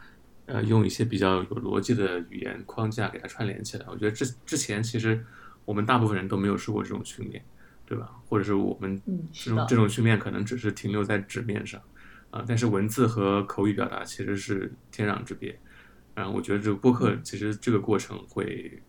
[0.47, 3.86] 呃，用一些比较有逻辑的语言框架给它串联起来。
[3.88, 5.23] 我觉得之之前其实
[5.65, 7.45] 我们大部分人都没有受过这种训练，
[7.86, 8.12] 对吧？
[8.28, 11.80] 或者是我们嗯，这种这种训练可能只是停留在纸面上，
[12.32, 15.58] 啊、但是文字和口语表达其实是天壤之别。
[16.15, 18.82] 然后我觉得这个播客其实这个过程会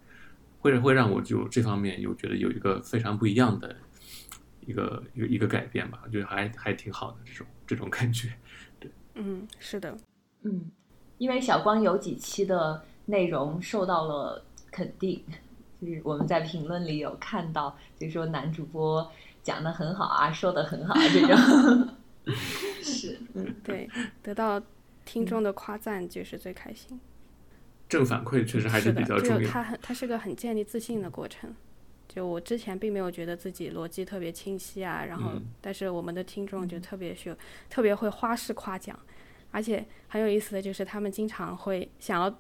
[0.61, 3.77] 会会让我就这方面有觉得有一个非常不一样的
[4.65, 8.33] 一个一个一个改变吧，我觉得还还挺好的这种这种感觉。
[8.81, 9.97] 对 嗯，是的，
[10.43, 10.71] 嗯，
[11.19, 15.23] 因为小光有几期的内容受到了肯定，
[15.81, 19.11] 就是我们在评论里有看到，就是说男主播
[19.43, 21.89] 讲的很好啊，说的很好啊这种。
[22.83, 23.89] 是， 嗯对，
[24.23, 24.61] 得到
[25.05, 26.99] 听众的夸赞就是最开心。
[27.89, 29.49] 正反馈确实还是，比较重要。
[29.49, 31.55] 他很，他是个很建立自信的过程。
[32.09, 37.37] 就我之前并没有觉得自己逻辑特别清晰啊，然后，嗯但是我们的听众就特别是
[37.69, 38.99] 特别会花式夸奖，
[39.51, 42.39] 而且很有意思的就是他们经常会想要，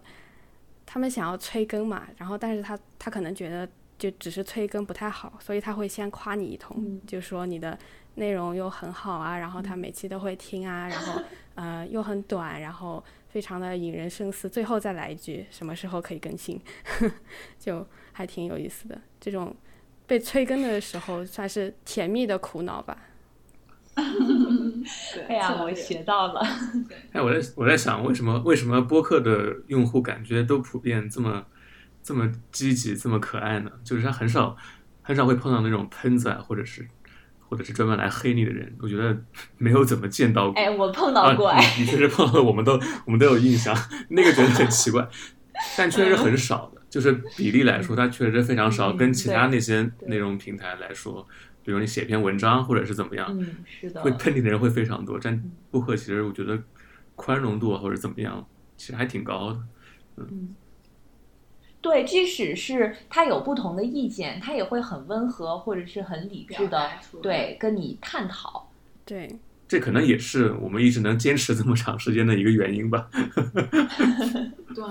[0.86, 7.78] 他们想要催更嘛，然后但是他他可能觉得就只是催更不太好，所以他会先夸你一通，嗯就说你的
[8.16, 11.22] 内容又很好啊，然后他每期都会听啊，然后
[11.54, 16.60] 呃又很短，然后非常的引人深思，最后再来一句什么时候可以更新，
[17.60, 19.00] 就还挺有意思的。
[19.20, 19.54] 这种
[20.04, 22.98] 被催更的时候，算是甜蜜的苦恼吧。
[25.14, 26.40] 对哎呀，我学到了。
[27.12, 31.46] 哎，我在我在想，为什么为什么播客的用户感觉都普遍这么
[32.06, 33.70] 这么积极、这么可爱呢？
[33.82, 34.56] 就是他很少
[35.02, 36.86] 很少会碰到那种喷子啊，或者是
[37.48, 38.72] 或者是专门来黑你的人。
[38.80, 39.20] 我觉得
[39.58, 40.54] 没有怎么见到过。
[40.62, 43.76] 哎，我碰到过你你确实碰到，我们都我们都有印象，
[44.10, 45.08] 那个觉得很奇怪，
[45.76, 51.26] 但确实很少的，就是比例来说，它确实非常少，嗯跟其他那些内容平台来说，
[51.64, 55.18] 比如你写篇文章或者是怎么样，嗯，是的会，喷你的人会非常多。
[55.20, 55.42] 但
[55.72, 56.56] 播客其实我觉得
[57.16, 59.58] 宽容度啊或者怎么样，其实还挺高的。
[60.18, 60.54] 嗯，
[61.86, 66.90] 对，即使是他有不同的意见，他也会很温和或者是很理智的
[67.22, 68.68] 对跟你探讨。
[69.04, 73.08] 对，这可能也是我们一直能坚持这么长时间的一个原因吧。
[74.74, 74.84] 对，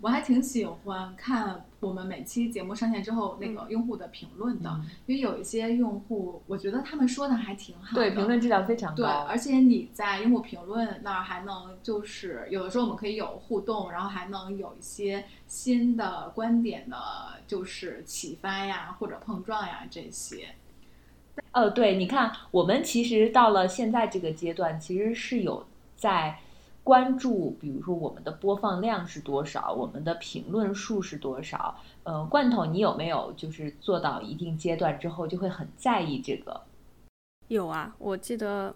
[0.00, 8.02] 我还挺喜欢看我们每期节目上线之后那个用户的评论的，因为有一些用户，我觉得他们说的还挺好的。
[8.02, 9.26] 对，评论质量非常对，高。
[9.28, 16.96] 而且你在用户评论那儿还能就是有的时候我们可以有互动，然后还能有一些新的观点的，
[17.46, 20.48] 就是启发呀或者碰撞呀这些。
[21.52, 25.66] 呃，对，你看，我们其实到了现在这个阶段，其实是有
[25.96, 26.38] 在
[26.82, 31.78] 关注，比如说我们的播放量是多少，我们的评论数是多少。
[32.04, 36.60] 呃，罐头，你有没有就是做到一定阶段之后，就会很在意这个？
[37.48, 38.74] 有啊，我记得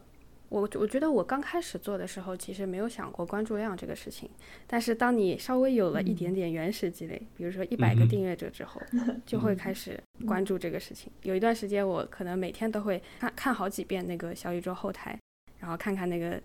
[0.51, 4.29] 我我觉得我刚开始做的时候，其实没有想过关注量这个事情。
[4.67, 8.81] 但是当你稍微有了一点点原始积累，比如说一百个嗯订阅者之后，
[9.25, 11.11] 就会开始关注这个事情。
[11.23, 15.19] 有一段时间，我可能每天都会看看好几遍那个小宇宙后台，
[15.59, 16.41] 然后看看那个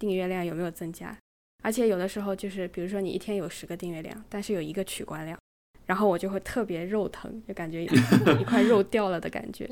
[0.00, 1.16] 订阅量有没有增加。
[1.62, 5.38] 而且有的时候就是，比如说你一天有十个订阅量，但是有一个取关量，
[5.86, 7.84] 然后我就会特别肉疼，就感觉
[8.40, 9.68] 一块肉掉了的感觉。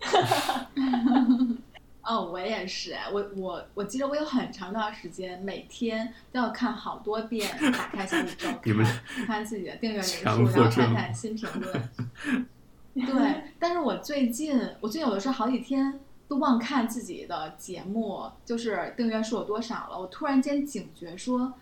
[2.02, 11.88] 哦，我也是，我我我记得我有很长一段时间，每天都要看好多遍，打开小宇宙看，看自己的订阅人数，然后看看新评论。
[12.94, 19.98] 对，但是我最近，我最近有的时候好几天都忘看自己的节目，就是订阅数有多少了。
[19.98, 21.54] 我突然间警觉说，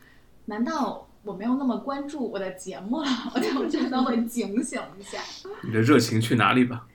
[0.47, 3.09] 难道我没有那么关注我的节目了？
[3.35, 5.23] 我就真的会警醒一下。
[5.63, 6.87] 你的热情去哪里吧？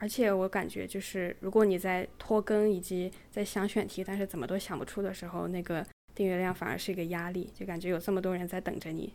[0.00, 9.12] 而且我感觉，就是如果你在拖更以及在想选题，但是怎么都想不出的时候，那个订阅量反而是一个压力，就感觉有这么多人在等着你。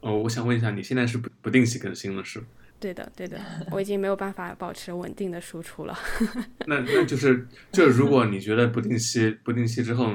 [0.00, 2.44] 哦，我想问一下，你现在是不不定期更新了是？
[2.78, 3.38] 对的，对的，
[3.72, 5.96] 我已经没有办法保持稳定的输出了。
[6.66, 10.12] 那那就是，就是如果你觉得不定期不定期之后，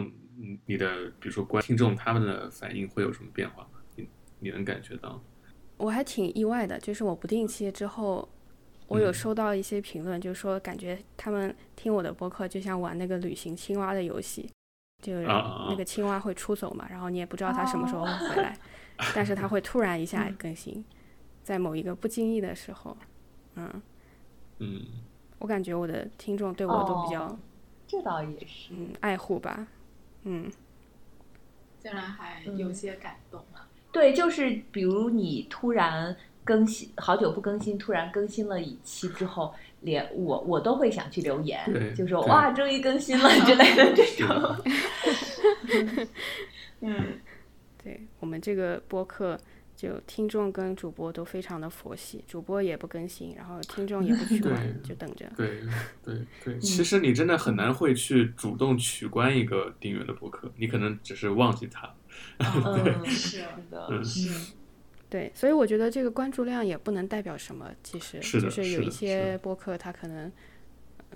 [0.66, 3.80] 你的比如说观听众他们的反应会有什么变化吗？
[3.96, 4.08] 你
[4.40, 5.22] 你能感觉到？
[5.78, 8.28] 我还挺意外的，就是我不定期之后。
[8.88, 14.52] 我有收到一些评论，就是说感觉他们听我的播客就像玩那个旅行青蛙的游戏，
[15.02, 18.54] 就是那个青蛙会出走嘛，然后你也不知道它什么时候会回来，
[19.16, 20.84] 但是它会突然一下更新，
[21.44, 22.96] 在某一个不经意的时候，
[23.56, 23.82] 嗯
[24.60, 24.82] 嗯，
[25.40, 27.38] 我感觉我的听众对我都比较，
[27.88, 29.68] 这倒也是，嗯，爱护吧，
[30.24, 30.52] 嗯，
[31.80, 36.16] 竟然还有些感动了，对，就是比如你突然。
[36.44, 41.64] 更新好久不更新，突然更新了一期之后，连我我都会想去留言，
[41.96, 44.56] 就说哇，终于更新了之类的这 种。
[46.82, 47.20] 嗯，
[47.84, 49.40] 对我们这个播客，
[49.82, 55.26] 就听众跟主播都非常的佛系，主播也不更新，然后听众也不 取关，就等着。
[55.36, 55.60] 对
[56.04, 61.92] 对对， 其实你真的很难会去主动取关一个订阅的播客，你可能只是忘记它。
[62.38, 64.54] 嗯，是的，是。
[65.10, 70.32] 对，所以我觉得这个关注量也不能代表什么，其实就是有一些播客它可能，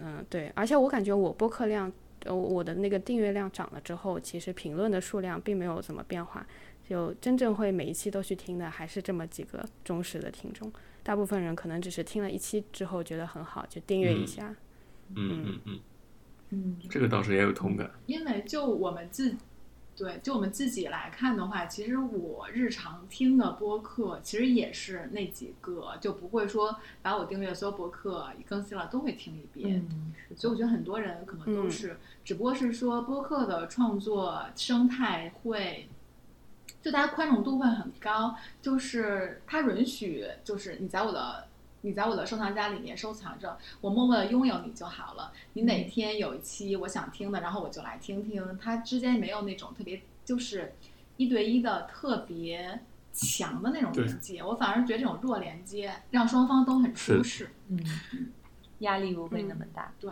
[0.01, 6.45] 嗯，对，而且我感觉我播客量，呃，我的那个订阅量涨了之后，其实评论的数量并没有怎么变化，
[6.87, 10.71] 就真正会每一期都去听的还是这么几个忠实的听众，
[11.03, 14.55] 大部分人可能只是听了一期之后觉得很好，就订阅一下。
[15.15, 15.79] 嗯嗯嗯
[16.49, 17.91] 嗯，这个倒是也有同感。
[18.05, 19.35] 因为就我们自。
[19.97, 29.87] 对，就我们自己来看的话，其实我日常听的播客其实也是那几个，就不会说把我订阅的所有播客更新了都会听一遍。
[29.89, 35.87] 嗯，所以我觉得很多人可能都是，只不过是说播客的创作生态会，
[36.81, 41.47] 就大家宽容度会很高，就是它允许，就是你在我的。
[41.81, 45.31] 你在我的收藏夹里面收藏着，我默默的拥有你就好了。
[45.53, 48.57] 你哪天有一期我想听的，然后我就来听听。
[48.59, 50.73] 它之间没有那种特别就是
[51.17, 52.79] 一对一的特别
[53.13, 57.79] 强的那种连接，我反而觉得这种弱连接让双方都很舒适，嗯，
[58.79, 59.93] 压力不会那么大。
[59.99, 60.11] 对，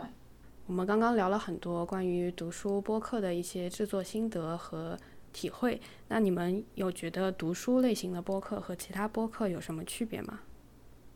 [0.68, 4.96] 我们刚刚聊了很多关于读书播客的一些制作心得和
[5.34, 10.40] 体会，那你们有觉得读书类型的播客和其他播客有什么区别吗？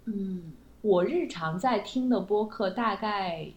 [0.05, 0.53] 嗯，
[0.83, 3.49] 我日常在听的播客大概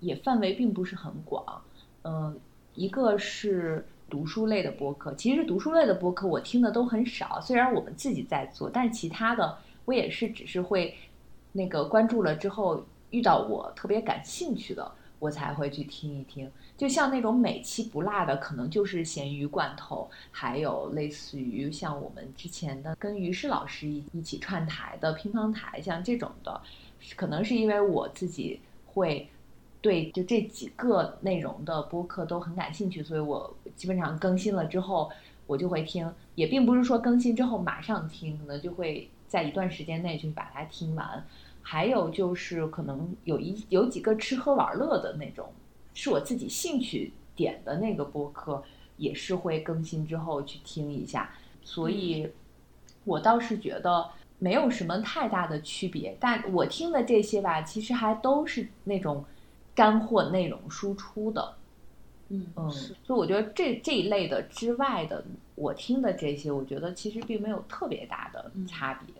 [0.00, 1.62] 也范围并不是很广。
[2.04, 2.38] 嗯，
[2.74, 7.40] 一个是读书类的播客，其实读书类的播客我听的都很少。
[7.40, 10.94] 虽然我们自己在做，但是其他的我也是只是会
[11.52, 16.50] 那个关注了之后遇到我特别感兴趣的，我才会去听一听。
[16.76, 26.60] 就像那种每期不落的，可能就是咸鱼罐头，还有类似于像我们之前的跟于适老师一一起串台的乒乓台，像这种的，
[27.16, 29.26] 可能是因为我自己会
[29.80, 35.10] 对就这几个内容的播客都很感兴趣，所以我基本上更新了之后
[35.46, 41.24] 我就会听，也并不是说更新之后马上听，可能就会在一段时间内就把它听完。
[41.68, 45.52] 还有就是可能有一有几个吃喝玩乐的那种。
[45.94, 48.62] 是我自己兴趣点的那个播客，
[48.98, 52.30] 也是会更新之后去听一下，所以，
[53.02, 54.06] 我倒是觉得
[54.38, 56.16] 没有什么太大的区别。
[56.20, 59.24] 但我听的这些吧，其实还都是那种
[59.74, 61.54] 干货内容输出的，
[62.28, 65.24] 嗯嗯，所以我觉得这这一类的之外的，
[65.56, 69.15] 我听的这些，我觉得其实并没有特别大的差别。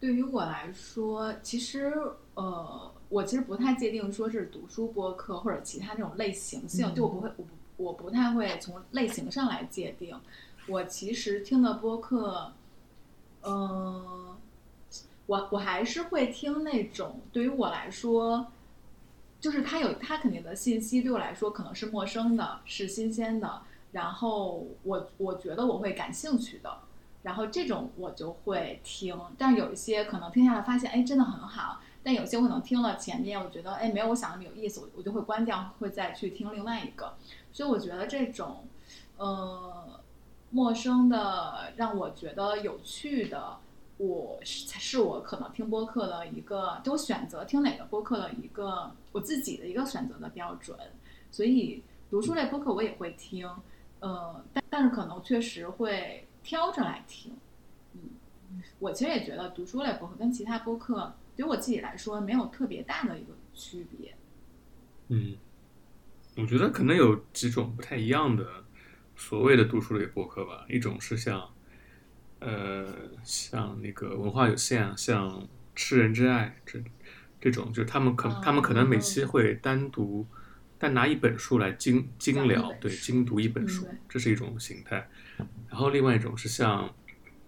[0.00, 1.92] 对于我来说，其实
[2.34, 2.92] 呃。
[3.10, 10.14] 我其实不太界定说是读书播客或者其他这种类型性，就我不会，我不我不太会从类型上来界定。
[10.66, 12.52] 我其实听的播客，
[13.44, 14.36] 嗯，
[15.24, 18.48] 我我还是会听那种对于我来说，
[19.40, 26.78] 就是它有它肯定的信息对我来说可能是陌生的，是新鲜的，然后我我觉得我会感兴趣的，
[27.22, 29.18] 然后这种我就会听。
[29.36, 31.80] 但有一些可能听下来发现，哎，真的很好。
[32.02, 37.14] 但有些我可能听了前面，我觉得哎没有我想的那么有意思，我我就会关掉，会再去听另外一个。
[37.52, 38.64] 所以我觉得这种，
[39.16, 40.00] 呃，
[40.50, 43.58] 陌生的让我觉得有趣的，
[43.98, 50.78] 我是是我可能听播客的一个，就我选择听哪个播客的一个我自己的一个选择的标准。
[51.30, 53.50] 所以读书类播客我也会听，
[53.98, 57.36] 呃，但但是可能确实会挑着来听。
[57.92, 64.14] 嗯，我其实也觉得读书类播客跟其他播客对我自己来说没有特别大的一个区别。
[65.08, 65.36] 嗯，
[66.38, 68.64] 我觉得可能有几种不太一样的
[69.14, 70.64] 所谓的读书类播客吧。
[70.70, 71.50] 一种是像，
[72.38, 72.86] 呃，
[73.22, 75.46] 像那个文化有限，像
[75.76, 76.82] 吃人之爱这
[77.42, 80.26] 这种，就是他们可他们可能每期会单独
[80.78, 85.06] 单拿一本书来精精聊，对，精读一本书，这是一种形态。
[85.68, 86.94] 然后另外一种是像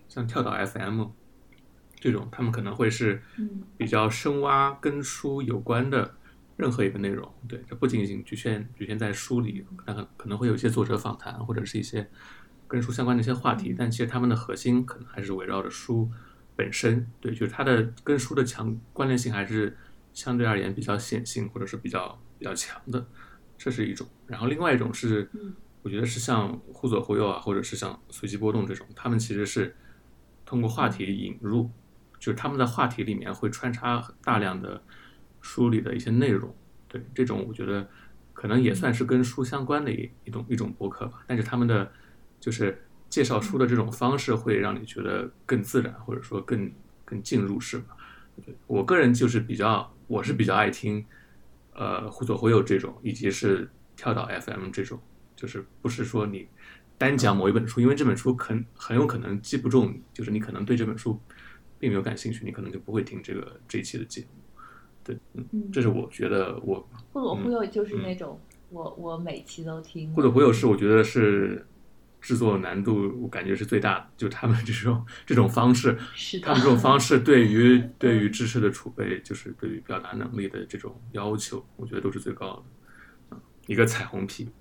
[0.08, 1.06] 像跳岛 FM
[1.94, 3.22] 这种，他们可能会是
[3.76, 6.14] 比较深挖跟书有关的。
[6.56, 12.06] 任何一个内容，对，这不仅仅局限局限在书里，可能可能会有一些作者访谈，或者是一些
[12.68, 16.10] 跟书相关的一些话题，但其实他们的核心可能还是围绕着书
[16.54, 19.74] 本身，对，就是它的跟书的强关联性还是
[20.12, 23.06] 相对而言比较显性，或者是比较比较强的，
[23.56, 24.06] 这是一种。
[24.26, 25.30] 然后另外一种是，
[25.82, 29.74] 我觉得是像忽左忽右啊，或者是像随机波动这种，他们其实是
[30.44, 31.70] 通过话题引入，
[32.18, 34.82] 就是他们在话题里面会穿插大量的。
[35.42, 36.54] 书里的一些内容，
[36.86, 37.88] 对这种我觉得
[38.34, 41.24] 可能也算是跟书相关的一一种一种博客吧。
[41.26, 41.90] 但是他们的
[42.38, 42.78] 就是
[43.08, 46.70] 介绍书的这种方式，会让你觉得更自然，或者说更
[47.06, 47.96] 更进入式吧。
[48.66, 51.02] 我个人就是比较，我是比较爱听，
[51.72, 55.00] 呃，忽左忽右这种，以及是跳岛 FM 这种，
[55.40, 56.46] 就是不是说你
[56.98, 61.18] 单讲某一本书，因为这本书很很有可能记不中，就是你可能对这本书
[61.78, 64.28] 并没有感兴趣，你可能就不会听这个这一期的节目。
[65.02, 68.38] 对，嗯，这是我觉得我忽左忽右就是那种
[68.68, 70.12] 我我每期都听。
[70.12, 71.66] 忽左忽右是我觉得是
[72.20, 75.96] 制作难度我感觉是最大的，就他们这种这种方式，
[76.42, 82.62] 他们这种方式对于 对于知识的储备，就是对于表达能力的这种要求，我觉得都是最高
[83.30, 83.38] 的。
[83.66, 84.50] 一个彩虹屁。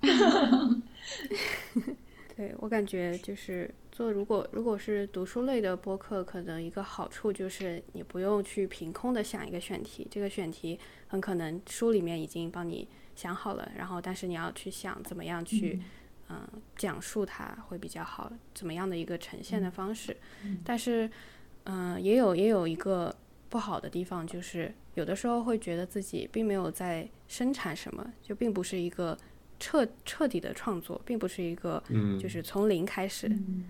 [2.36, 3.72] 对我感觉就是。
[3.92, 15.78] 做如果如果是读书类的播客，可能一个好处就是你不用去凭空的想一个选题，这个选题很可能书里面已经帮你想好了，然后但是你要去想怎么样去
[16.30, 20.16] 嗯讲述它会比较好，怎么样的一个呈现的方式。
[20.64, 21.10] 但是
[21.64, 23.14] 嗯也有也有一个
[23.50, 29.18] 不好的地方，就是有的时候会觉得自己并没有在生产什么，就并不是一个
[29.60, 31.80] 彻彻底的创作，并不是一个
[32.18, 33.28] 就是从零开始。
[33.28, 33.64] 嗯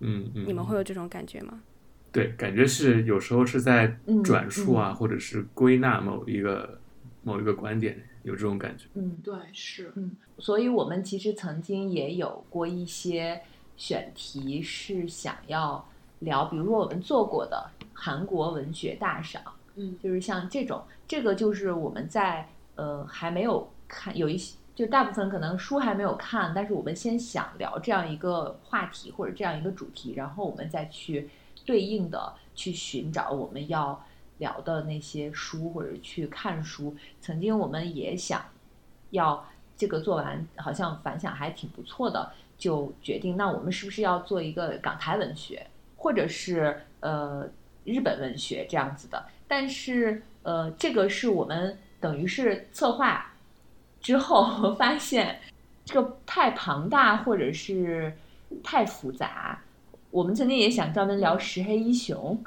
[0.00, 1.62] 嗯，你们会有这种感觉吗？
[2.10, 6.78] 对，感觉是有时候是在转述啊，或者是归纳某一个
[7.22, 8.86] 某一个观点，有这种感觉。
[8.94, 13.40] 嗯，对，是，嗯，所以我们其实曾经也有过一些
[13.76, 15.88] 选题是想要
[16.20, 19.42] 聊，比如说我们做过的韩国文学大赏，
[19.76, 24.56] 嗯，就是像这种，这个就是我们在呃还没有看有一些。
[24.74, 31.30] 就大部分可能书还没有看，但是我们先想聊这样一个话题或者这样一个主题，然后我们再去
[31.64, 34.04] 对应的去寻找我们要
[34.38, 36.96] 聊的那些书或者去看书。
[37.20, 38.44] 曾经我们也想
[39.10, 39.46] 要
[39.76, 45.64] 这个做完，好像反响还挺不错的，就决定那我们是不是要做一个港台文学，
[45.96, 47.48] 或者是呃
[47.84, 49.24] 日本文学这样子的？
[49.46, 53.30] 但是呃，这个是我们等于是策划。
[54.04, 55.40] 之后 发现
[55.84, 58.16] 这个太庞大，或者是
[58.62, 59.60] 太复杂。
[60.10, 62.44] 我们曾经也想专门聊石黑一雄，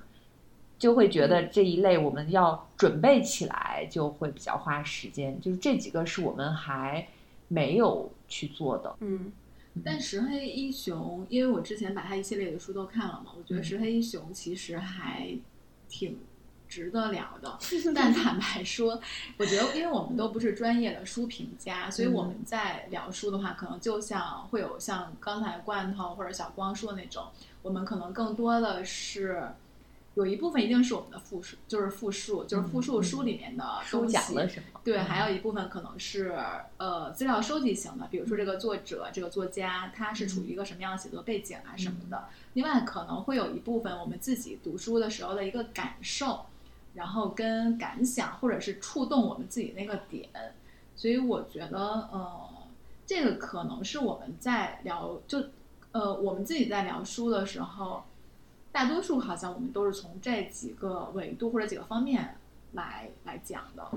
[0.79, 5.41] 就会觉得这一类我们要准备起来就会比较花时间。
[5.41, 7.05] 就是这几个是我们还
[7.47, 8.95] 没有去做的。
[8.99, 9.31] 嗯，
[9.83, 15.35] 但石黑一雄，因为我之前把他一系列的书都看了嘛，我觉得石黑一雄其实还
[15.89, 16.17] 挺。
[16.67, 17.57] 值得聊的，
[17.95, 18.99] 但坦白说，
[19.37, 27.25] 我觉得，因为我们都不是专业的书评家，所以我们在聊书的话，可能就像会有像刚才罐头或者小光说的那种，
[27.61, 29.49] 我们可能更多的是
[30.15, 34.81] 有一部分一定是我们的复述，就是复述，就是复述书里面的书讲了什么。
[34.83, 36.37] 对，还有一部分可能是
[36.77, 42.25] 呃资料收集型的，比如说这个作者、这个作家他是处于一个什么样的写作背景啊什么的。
[42.53, 46.45] 另外可能会有一部分我们自己读书的时候的一个感受。
[46.97, 50.27] 然后跟感想，或者是触动我们自己那个点，
[50.95, 51.77] 所以我觉得，
[52.11, 52.49] 呃，
[53.05, 55.43] 这个可能是我们在聊，就
[55.91, 58.03] 呃，我们自己在聊书的时候，
[58.71, 62.35] 大多数好像我们都是从这几个维度或者几个方面
[62.73, 63.91] 来来讲的。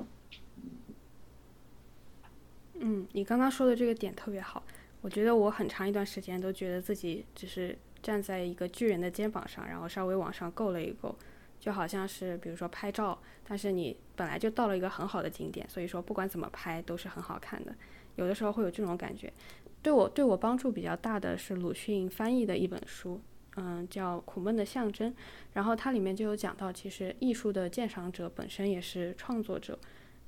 [2.75, 4.63] 嗯，你刚刚说的这个点特别好，
[5.01, 11.15] 我觉得我很长一段时间都觉得自己只是站在一个巨人的肩膀上，然后稍微往上够了一够，
[11.61, 17.73] 就好像是比如说拍照，但是你本来就到了一个很好的景点，所以说不管怎么拍都是很好看的。
[18.17, 19.33] 有的时候会有这种感觉，
[19.81, 23.21] 对我对我帮助比较大的是鲁迅翻译的一本书，
[23.57, 25.11] 嗯，叫《苦闷的象征》，
[25.53, 29.79] 然后它里面就有讲到，其实艺术的鉴赏者本身也是创作者，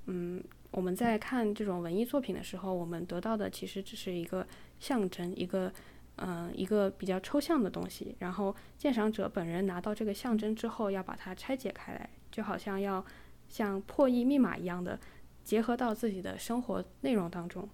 [0.06, 4.46] 嗯，我们在看这种文艺作品的时候，我们得到的其实只是一个
[4.78, 5.70] 象征，一个
[6.24, 13.04] 嗯一个比较抽象的东西，然后鉴赏者本人拿到这个象征之后，要把它拆解开来，就好像要
[13.48, 14.98] 像破译密码一样的。
[15.44, 17.68] 结合到自己的生活内容当中，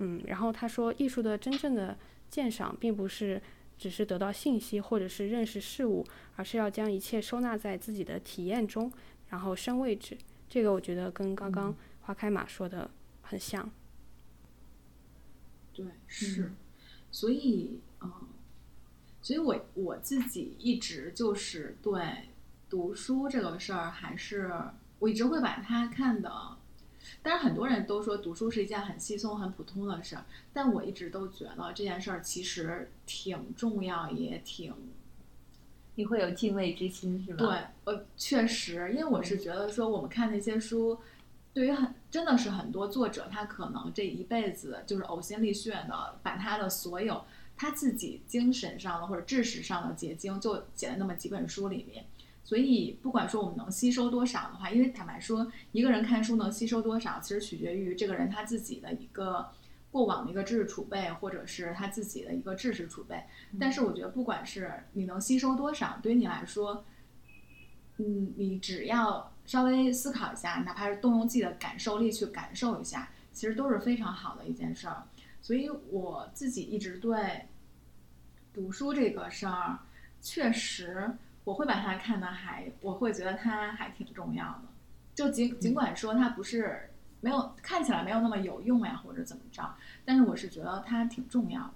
[0.00, 1.96] 嗯，然后他说，艺术的真正的
[2.28, 3.40] 鉴赏，并不是
[3.78, 6.04] 只是得到信息或者是认识事物，
[6.36, 8.92] 而是要将一切收纳在自己的体验中，
[9.30, 10.18] 然后升位置。
[10.46, 12.90] 这个我觉得跟刚刚花开马说的
[13.22, 13.70] 很像。
[15.72, 16.52] 对，是，
[17.10, 17.85] 所以，嗯，
[19.26, 22.00] 所以我我自己一直就是对
[22.70, 24.52] 读书这个事儿，还是
[25.00, 26.30] 我一直会把它看的。
[27.24, 34.72] 但是很多人都说读书是一件很稀松、很普通的事儿，但我一直都觉得这件事儿其实挺重要，也挺，
[35.96, 37.44] 你会有敬畏之心是吧？
[37.84, 41.00] 对，呃，确实，因为我是觉得说我们看那些书，
[41.52, 47.24] 对于很真的是很多作者，他可能这一辈子就是呕心沥血的把他的所有
[47.56, 52.04] 他自己精神上的或者知识上的结晶，就写在那么几本书里面。
[52.44, 59.48] 所以，不管说我们能吸收多少的话，因为坦白说，一个人看书能吸收多少，其实取决于这个人他自己的一个
[59.90, 63.24] 过往的一个知识储备，或者是他自己的一个知识储备。
[63.58, 66.84] 但是，我觉得不管是你能吸收多少，对于你来说，
[67.96, 75.02] 嗯，你只要稍微思考一下，哪怕是动用自己的感受力去感受一下，其实都是非常好的一件事儿。
[75.46, 77.46] 所以，我自己一直对
[78.52, 79.78] 读书这个事儿，
[80.20, 81.08] 确实。
[81.44, 84.62] 我会把它看的还，我会觉得它还挺重要的，
[85.14, 86.90] 就尽尽管说它不是
[87.20, 91.74] 没有看起来没有那么有用呀，或者怎么着，但是我是觉得它挺重要的。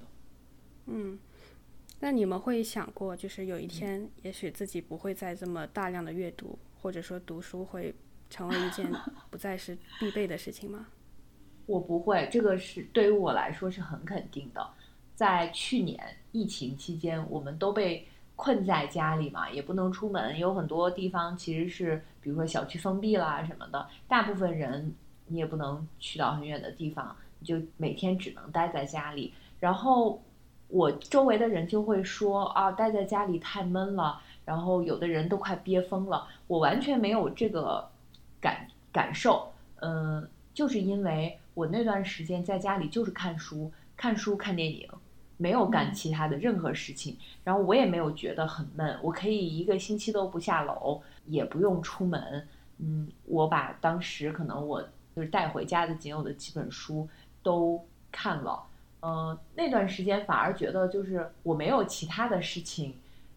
[0.86, 1.16] 嗯，
[2.00, 7.94] 那你们会想过，就是有一天，也许自己不会再这么大量的阅读，或者说读书会
[8.28, 8.92] 成为一件
[9.30, 10.88] 不再是必备的事情吗？
[11.66, 14.66] 我不会，这个是对于我来说是很肯定的。
[15.14, 15.98] 在去年
[16.32, 18.06] 疫情期间，我们都被。
[18.42, 24.94] 困在家里嘛，也不能出门，有很多地方其实是，比如说小区封闭啦什么的，大部分人
[25.26, 29.34] 你也不能去到很远的地方，你就每天只能待在家里。
[29.58, 30.22] 然后
[30.68, 36.26] 我周围的人就会说啊，待在家里太闷了，然后有的人都快憋疯了。
[36.46, 37.86] 我完全没有这个
[38.40, 39.52] 感感受，
[39.82, 44.88] 嗯，就是因为我那段时间在家里就是看书、看书、看电影。
[45.36, 52.46] 没有干其他的任何事情，然后我也没有觉得很闷，我可以一个星期都不下楼，也不用出门。
[52.76, 54.82] 嗯，我把当时可能我
[55.16, 57.08] 就是带回家的仅有的几本书
[57.42, 57.82] 都
[58.12, 58.62] 看了。
[59.00, 62.94] 嗯，那段时间反而觉得就是我没有其他的事情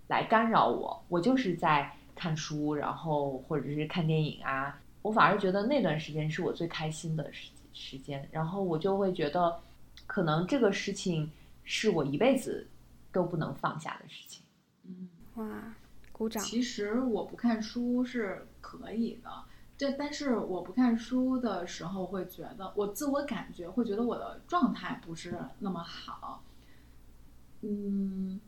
[0.09, 4.77] 来干扰我，我就是在看书，然后或者是看电影啊。
[5.01, 9.59] 我反而觉得那段时间是我最开心的时时间，然后我就会觉得，
[10.07, 11.31] 可能这个事情。
[11.65, 12.67] 是我一辈子
[13.09, 14.43] 都不能放下的事情。
[14.83, 15.73] 嗯，哇，
[16.11, 16.43] 鼓掌。
[16.43, 19.29] 其实我不看书是可以的，
[19.77, 26.43] 这但是我不看书的时候会觉得，我自我感觉会觉得我的状态不是那么好。
[27.61, 28.41] 嗯，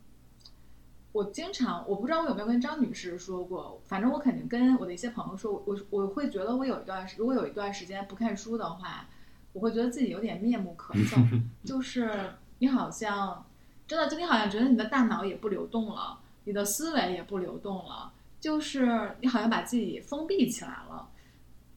[1.12, 9.08] 我经常我不知道我有没有跟张女士说过，反正我肯定跟我的一些朋友说，我我会觉得我有一段如果有一段时间不看书的话，
[9.56, 12.10] 我会觉得自己有点面目可憎， 就是。
[12.58, 13.44] 你好像
[13.86, 21.06] 真的，就你好像觉得你的大脑也不流动了，你的思维也不流动了，就是你好像把自己封闭起来了。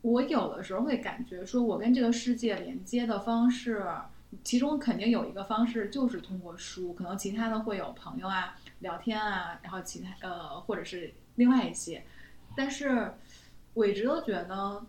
[0.01, 3.85] 我有的时候会感觉说，我跟这个世界连接的方式，
[4.41, 12.05] 其中肯定有一个方式就是通过书，可能其他的会有朋友啊、聊天啊，然后其他呃，或者是另外一些。
[12.55, 13.15] 但是
[13.73, 14.81] 我一直都觉得，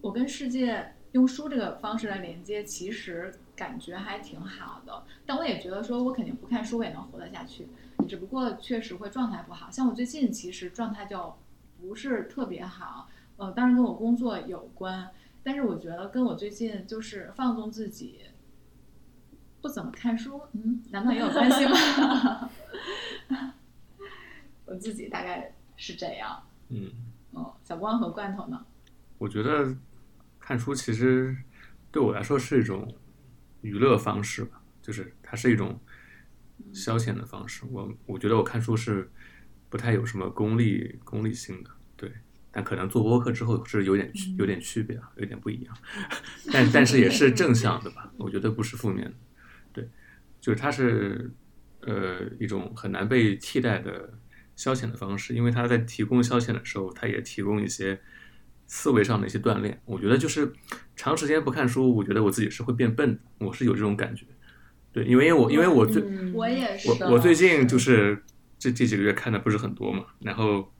[0.00, 3.32] 我跟世界用书这个方式来连接，其实。
[3.56, 7.66] 感觉还挺好的，但我也觉得说，我肯定不看书我也能活得下去，
[8.06, 9.70] 只不过确实会状态不好。
[9.70, 11.34] 像我最近其实状态就
[11.80, 13.08] 不是特别好，
[13.38, 15.08] 呃，当然跟我工作有关，
[15.42, 18.20] 但是我觉得跟我最近就是放纵自己，
[19.62, 22.50] 不怎么看书，嗯，难道也有关系吗？
[24.66, 26.42] 我自己大概是这样。
[26.68, 26.90] 嗯，
[27.32, 28.66] 哦，小光和罐头呢？
[29.16, 29.74] 我觉得
[30.46, 31.36] 看书其实
[31.90, 32.96] 对我来说是一种
[33.62, 35.80] 娱乐方式吧，就是它是一种
[36.72, 37.64] 消遣的方式。
[37.68, 39.10] 我我觉得我看书是
[39.68, 42.12] 不太有什么功利功利性的，对。
[42.52, 45.76] 但可能做播客之后是有点区有点区别啊，有点不一样。
[46.52, 49.14] 但但是也是正向的吧，我觉得不是负面的。
[49.72, 49.88] 对，
[50.40, 51.28] 就是它是
[51.80, 54.16] 呃一种很难被替代的
[54.54, 58.00] 消遣的方式，因为它在提供消遣的时候，它也提供一些
[58.66, 59.80] 思维上的一些锻炼。
[59.84, 60.52] 我觉得就是
[60.94, 64.24] 长时间不看书，我觉得我自己是会变笨的，我是有这种感觉。
[64.92, 68.22] 对，因为我因为我最嗯我也是我我最近就是
[68.58, 70.72] 这这几个月看的不是很多嘛，然后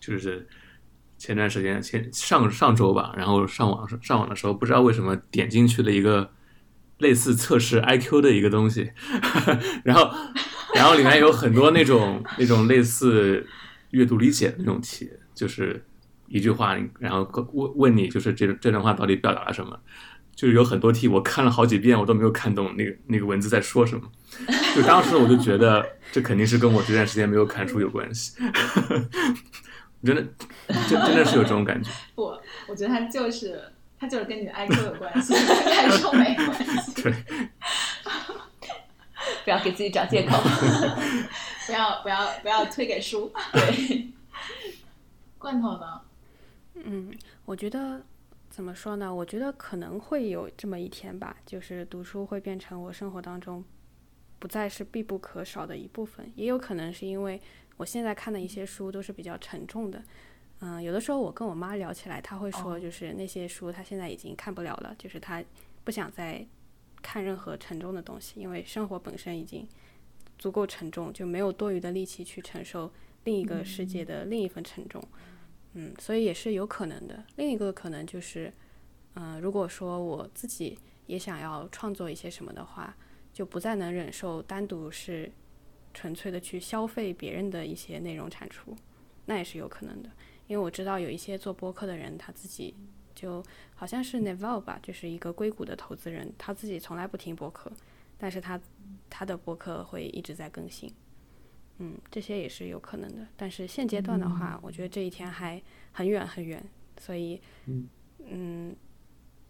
[0.00, 0.46] 就是
[1.16, 6.32] 前段时间前上上周吧，然后上网上网的时候，不知道为什么点进去了一个
[6.98, 8.90] 类似测试 IQ 的一个东西，
[9.84, 10.10] 然后
[10.74, 13.46] 然后里面有很多那种那种类似
[13.90, 15.84] 阅读理解的那种题，就是
[16.28, 17.22] 一句话，然后
[17.52, 19.78] 问问你就是这这段话到底表达了什么。
[20.34, 24.08] 就是有很多题，我看了好几遍，我都没有看懂那个那个文字在说什么。
[24.72, 28.36] 就当时我就觉得，这肯定是跟我这段时间没有看书有关系。
[30.04, 30.24] 真的，
[30.88, 31.90] 真真的是有这种感觉。
[32.14, 32.22] 不，
[32.68, 33.60] 我觉得他就是
[33.98, 36.54] 他就是跟你的 IQ 有关系，看书没关
[36.84, 37.02] 系。
[37.02, 37.12] 对，
[39.42, 40.36] 不要给自己找借口。
[41.66, 43.32] 不要不要不要推给书。
[43.52, 44.08] 对，
[45.36, 46.00] 罐头呢？
[46.84, 47.12] 嗯，
[47.44, 48.02] 我觉得
[48.50, 49.14] 怎么说呢？
[49.14, 53.64] 我觉得可能会有这么一天吧，就是读书会变成我生活当中
[54.38, 56.30] 不再是必不可少的一部分。
[56.34, 57.40] 也有可能是因为
[57.76, 60.02] 我现在看的一些书都是比较沉重的。
[60.60, 65.42] 嗯，有的时候我跟我妈聊起来，她会说，就是那些书她现在已经看不了了，就是她
[65.84, 66.44] 不想再
[67.00, 69.64] 看任何沉重的东西，因为生活本身已经
[70.36, 72.90] 足够沉重，就没有多余的力气去承受
[73.22, 75.00] 另一个世界的另一份沉重。
[75.18, 75.37] 嗯，
[75.74, 77.24] 嗯所以也是有可能的。
[77.36, 78.52] 另一个可能就是，
[79.14, 82.96] 嗯、如果说我自己也想要创作一些什么的话，
[83.32, 85.30] 就不再能忍受单独是
[85.94, 88.76] 纯粹的去消费别人的一些内容产出，
[89.26, 90.10] 那也是有可能的。
[90.46, 92.74] 因为我知道有一些做播客的人，他自己
[93.14, 93.44] 就
[93.74, 97.70] 好像是 Naval 吧，就是一个硅谷的投资人，他自己从来不听播客，
[98.16, 98.60] 但是他
[99.10, 100.90] 他的播客会一直在更新。
[101.78, 105.60] 嗯，这些也是有可能的，但是现阶段的话，我觉得这一天还
[105.92, 106.62] 很远很远，
[106.98, 107.40] 所以，
[108.18, 108.74] 嗯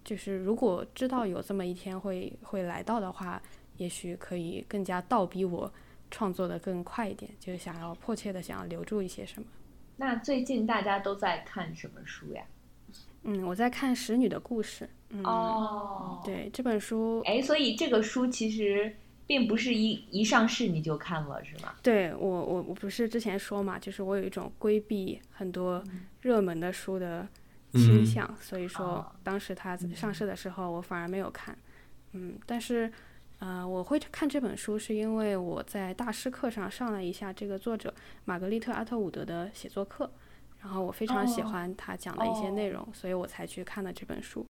[0.05, 3.41] 就是如果知道有这么一天会会来到的话，
[3.77, 5.71] 也许可以更加倒逼我
[6.11, 9.49] 创作的更快一点，就是想要迫切的想要留住一些什么。
[9.97, 12.43] 那最近大家都在看什么书呀？
[13.25, 14.85] 嗯，我在看《使女的故事》。
[15.11, 18.95] 嗯，哦，对这本书，哎，所以这个书其实
[19.29, 21.75] 并不是一一上市你就看了，是吗？
[21.83, 25.85] 对我我我不是之前说嘛，就是我有一种规避很多
[26.23, 27.29] 热门的书的
[27.73, 29.13] 倾向，所以说哦。
[29.23, 31.57] 当时它上市的时候，我反而没有看。
[32.13, 32.91] 嗯，但是，
[33.39, 40.11] 呃，我会看这本书是因为我在大师课上上了一下这个作者玛格丽特·阿特伍德的写作课，
[40.63, 41.49] 然后我非常喜哦。
[41.49, 44.47] 欢他讲的一些内容，所以我才去看了这本书。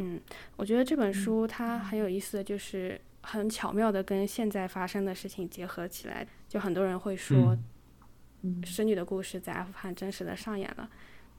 [0.00, 0.18] 嗯，
[0.56, 6.26] 我觉得这本书它很有意思的就是很巧妙的跟现在发生的事情结合起来。
[6.48, 7.56] 就很多人会说，
[8.42, 10.88] 嗯《使女的故事》在阿富汗真实的上演了。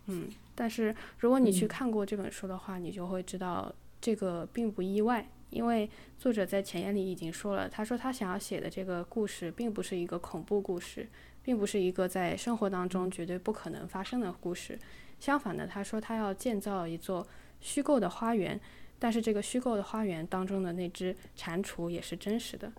[0.08, 11.08] 嗯，但是如果你去嗯看过这本书的话，你就会知道这个并不意外，因为作者在前言里已经说了，他说他想要写的这个故事并不是一个恐怖故事，
[11.42, 14.78] 并不是一个在生活当中绝对不可能发生的故事。
[15.20, 17.26] 相反的，他说他要建造一座
[17.62, 18.60] 虚构的花园，
[18.98, 22.72] 但是这个虚构的花园当中的那只蟾蜍也是真实的。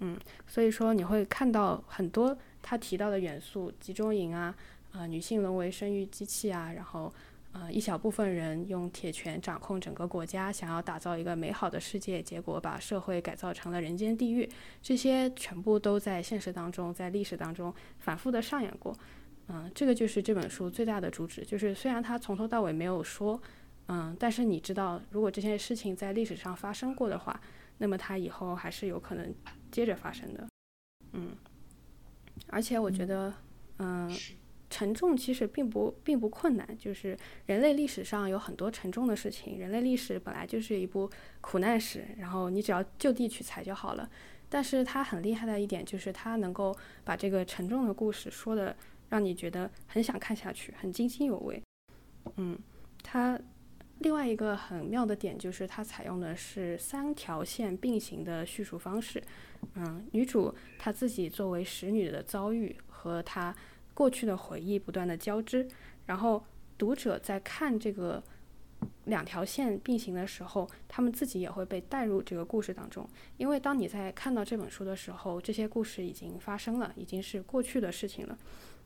[0.00, 4.54] 嗯，所以说你会看到很多他提到的元素，集中营啊，
[4.92, 7.12] 呃，女性沦为生育机器啊，然后
[7.52, 14.48] 呃，一小部分人用铁拳掌控整个国家，想要打造一个美好的世界，结果把社会改造成了人间地狱。
[14.82, 18.92] 这些全部都在现实当中，在历史当中反复的上演过。
[19.46, 23.40] 嗯，这个就是这本书最大的主旨，就是虽然他从头到尾没有说，
[23.88, 27.38] 嗯，但是你知道，如果这件事情在历史上发生过的话，
[27.78, 29.34] 那么它以后还是有可能
[29.70, 30.46] 接着发生的。
[31.12, 31.36] 嗯，
[32.48, 33.32] 而且我觉得，
[33.78, 34.10] 嗯，
[34.70, 37.16] 沉重其实并不并不困难，就是
[37.46, 41.10] 人类历史上有很多沉重的事情，人类历史本来就是一部
[41.40, 44.08] 苦难史，然后你只要就地取材就好了。
[44.48, 48.76] 但是它很厉害的一点就是它能够把这个沉重的故事说的
[49.08, 51.60] 让你觉得很想看下去，很津津有味。
[52.36, 52.58] 嗯，
[53.02, 53.38] 它
[54.00, 59.22] 另外一个很妙的点就是它采用的是三条线并行的叙述方式。
[59.74, 63.54] 嗯，女主她自己作为使女的遭遇和她
[63.94, 65.66] 过去的回忆不断的交织，
[66.06, 66.44] 然后
[66.76, 68.22] 读者在看这个。
[69.06, 73.08] 两条线并行的时候，他们自己也会被带入这个故事当中。
[73.38, 78.38] 因为当你在看到这本书的时候，这些故事已经发生了，已经是过去的事情了。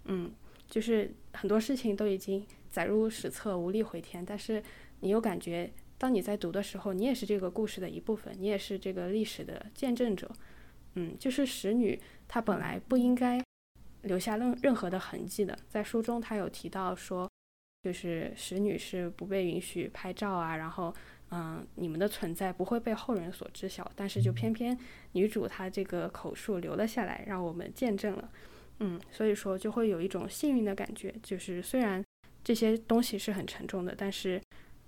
[0.04, 0.30] 嗯，
[0.68, 4.24] 就是很多事情都已经载入史册，无力回天。
[4.24, 4.62] 但是
[5.00, 10.30] 你又感觉，当你在读的时候，你也是这个故事的一部分，你也是这个历史的见证者。
[10.94, 13.42] 嗯，就是使女她本来不应该
[14.02, 15.58] 留下任任何的痕迹的。
[15.68, 17.28] 在书中，她有提到说。
[17.84, 20.92] 就是使女是不被允许拍照啊，然后，
[21.30, 24.76] 嗯，你们的存在不会被后人所知晓，但是就偏偏
[25.12, 28.30] 女主她这个口述留了下来，让我们见证了，
[28.80, 32.04] 嗯，所以说就会有一种幸运的感觉，就是虽然
[32.42, 34.42] 这些东西是很沉重的，但是，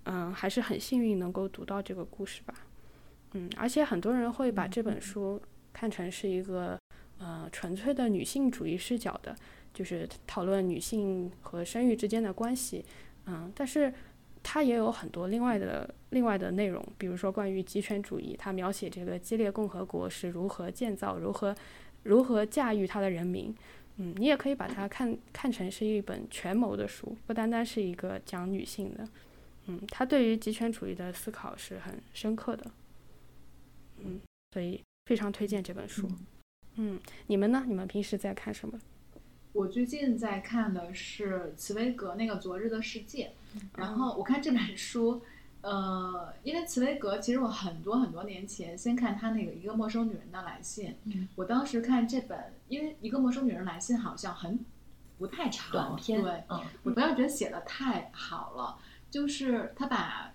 [0.05, 2.53] 嗯，还是很幸运能够读到这个故事吧，
[3.33, 5.41] 嗯，而且很多人会把这本书
[5.71, 6.79] 看成是一个，
[7.19, 9.35] 呃，纯粹的女性主义视角的。
[9.73, 12.83] 就是讨论女性和生育之间的关系，
[13.25, 13.91] 嗯，但是
[14.43, 21.55] 它也有很多另外的另外的内容，比如说关于集权主义，它描写这个激烈共和国是如何建造、如何
[22.03, 23.55] 如何驾驭它的人民，
[23.95, 29.07] 嗯，你也可以把它看看成是一本权谋的书，不单单是一个讲女性的，
[29.67, 32.71] 嗯，他对于极权主义的思考是很深刻的，
[33.99, 34.19] 嗯，
[34.53, 36.09] 所以非常推荐这本书，
[36.75, 37.63] 嗯，你们呢？
[37.67, 38.79] 你们平时在看什么？
[39.53, 43.33] 我最近在看的是茨威格那个《昨日的世界》，
[43.75, 45.21] 然后我看这本书，
[45.59, 50.95] 呃，因为茨威格其实我很多很多年前先看他那个《一个陌生女人的来信》，
[51.35, 54.57] 我当时看这本，因为《一个陌生女人来信》好像很
[55.19, 56.43] 不太长，短篇，对，
[56.83, 58.77] 我当时觉得写的太好了，
[59.11, 60.33] 就是他把，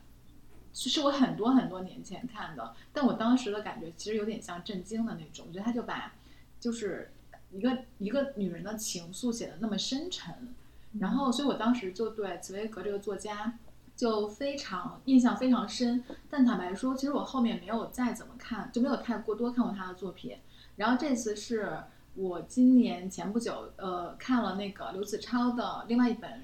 [0.72, 6.12] 其实我很多很多年前看的，但我当时的感觉其实有点像震惊的那种，我觉得他就把，
[6.60, 7.10] 就是。
[7.52, 10.52] 一个一个女人的情愫写的那么深沉，
[10.98, 13.56] 然后，所以我当时就对茨威格这个作家
[13.94, 16.02] 就非常印象非常深。
[16.28, 20.36] 但坦白说，其实我后面没有再怎么看，就没有太过多看过他的作品。
[20.74, 21.78] 然后这次是
[22.16, 26.42] 我今年前不久呃看了那个刘子超的另外一本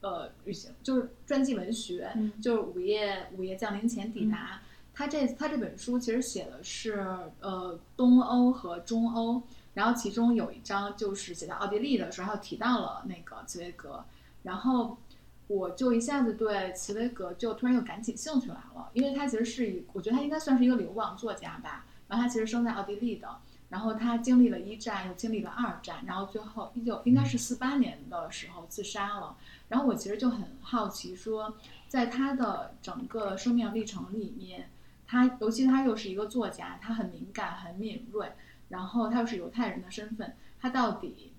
[0.00, 4.60] 呃旅行，就是传记文学，就是午夜午夜降临前抵达。
[4.94, 7.06] 他这他这本书其实写的是
[7.40, 9.42] 呃东欧和中欧。
[9.74, 14.04] 然后其中有一章就是写到奥地利的时候，提到了那个茨威格，
[14.42, 14.98] 然后
[15.46, 21.86] 我就一下子对茨威格就突然又感起兴趣来了，因为他其实是一，我觉得他应该算是一个流亡作家吧。
[22.08, 23.28] 然后他其实生在奥地利的，
[23.68, 29.36] 然后他经历了一战，又经历了二战，然后最后一九应该是四八年的时候自杀了。
[29.68, 31.56] 然后我其实就很好奇，说
[31.88, 34.70] 在他的整个生命历程里面，
[35.06, 38.32] 他尤其他又是一个作家，他很敏感，很敏锐。
[38.68, 41.32] 然后他又是犹太人的身份，他到底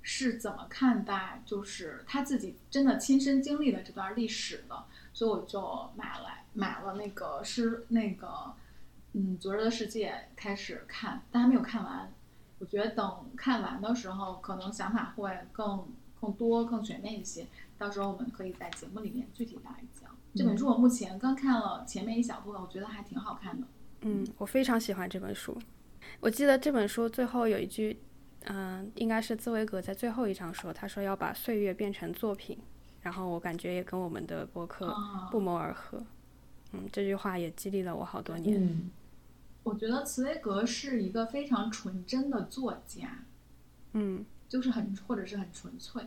[0.00, 1.42] 是怎么看待？
[1.44, 8.54] 就是他自己真的亲身经历了这段历史的，所以我就买来买了那个是那个
[9.14, 12.12] 嗯《昨日的世界》开始看，但还没有看完。
[12.60, 15.88] 我觉得等看完的时候，可能想法会更
[16.20, 17.46] 更多、更全面一些。
[17.78, 20.10] 到时候我们可以在节目里面具体来讲。
[20.34, 23.66] 这本书我目前刚看了前面一小部分，我觉得还挺好看的。
[24.02, 25.56] 嗯，我非常喜欢这本书。
[26.20, 27.98] 我记得这本书最后有一句，
[28.44, 32.58] 嗯，应该是茨威格在最后一章说，他说要把岁月变成作品，
[33.02, 34.94] 然后我感觉也跟我们的博客
[35.30, 36.02] 不谋而合，
[36.72, 38.62] 嗯，这句话也激励了我好多年。
[38.62, 38.90] 嗯，
[39.62, 43.24] 我觉得茨威格是一个非常纯真的作家，
[43.92, 46.02] 嗯，就是很或者是很纯粹。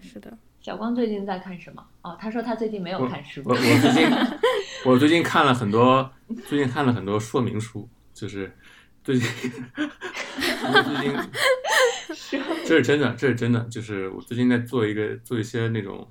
[0.00, 1.86] 是的，小光最近在看什么？
[2.02, 3.40] 哦，他说他最近没有看书。
[3.44, 4.08] 我我最近
[4.84, 6.10] 我最近看了很多，
[6.48, 8.50] 最近看了很多说明书，就是。
[9.04, 11.14] 最近，最近，
[12.64, 13.60] 这是真的，这是真的。
[13.64, 16.10] 就是我最近在做一个做一些那种，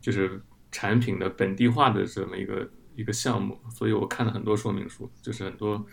[0.00, 0.40] 就是
[0.70, 5.84] 产品的本地化的这么一个一个项目，所以我看了很多说明书，就是很多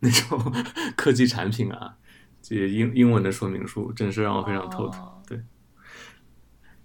[0.00, 0.52] 那种
[0.98, 1.96] 科技产品啊，
[2.48, 5.06] 这些英英文的说明书，真是让我非常头疼。
[5.26, 5.38] 对，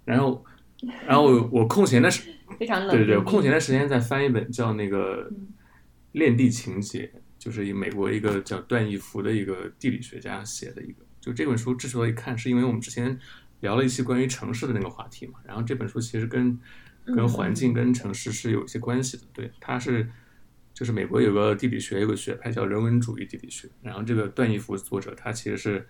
[0.04, 0.44] 然后，
[1.06, 5.30] 然后我我空闲的时， 非常冷，对对对，空闲的时间在翻一本叫那个
[6.12, 7.10] 《恋地情节》。
[7.36, 13.18] 就是以美国一个叫段义孚的一个地理学家写的一个，就这本书之所以看，是因为我们之前
[13.60, 15.34] 聊了一期关于城市的那个话题嘛。
[15.44, 16.58] 然后这本书其实跟
[17.04, 19.24] 跟环境、跟城市是有一些关系的。
[19.34, 20.10] 对，它是
[20.74, 23.66] 就是美国有个地理学有个学派叫人文主义地理学。
[23.80, 25.86] 然后这个段义孚作者他其实是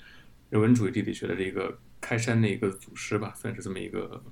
[0.51, 4.23] 人文主义地理学的这个开山的一个祖师吧，算是这么一个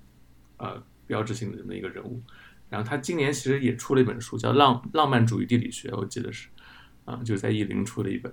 [0.59, 2.23] 呃标志性的这么一个人物。
[2.69, 6.49] 然后他今年其实也出了一本书，叫《浪浪漫主义地理学》，我记得是，
[7.05, 8.33] 啊，就在译林出的一本。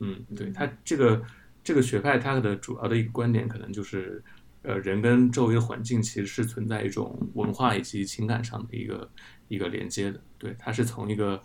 [0.00, 1.22] 嗯，对他这个
[1.62, 4.20] 这个学派，它的主要的一个观点可能就是，
[4.62, 9.08] 呃，人跟周围的环境其实是存在一种文化以及情感上的一个
[9.48, 10.20] 一个连接的。
[10.38, 11.42] 对，它是从一个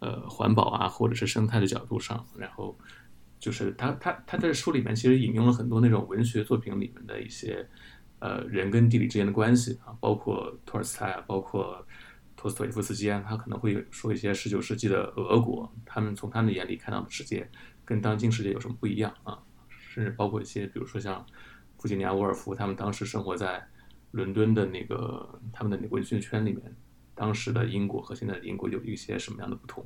[0.00, 2.78] 呃环保啊或者是生态的角度上，然后
[3.38, 7.68] 就是他他他在书里面其实引用了很多那种文学作品里面的一些
[8.18, 11.86] 呃人跟地理之间的关系啊，包括托尔斯泰啊，包括
[12.36, 17.48] 托斯托耶夫斯基啊，他可能会说一些十九世纪的俄国，他们从他们眼里看到的世界。
[17.84, 19.36] 跟当今世界有什么不一样啊？
[19.68, 21.26] 甚至包括一些，比如说像
[21.76, 23.66] 弗吉尼亚·沃尔夫，他们当时生活在
[24.12, 26.62] 伦敦的那个他们的那个文学圈里面，
[27.14, 29.84] 当时的英国和现在的英国有一些什么样的不同？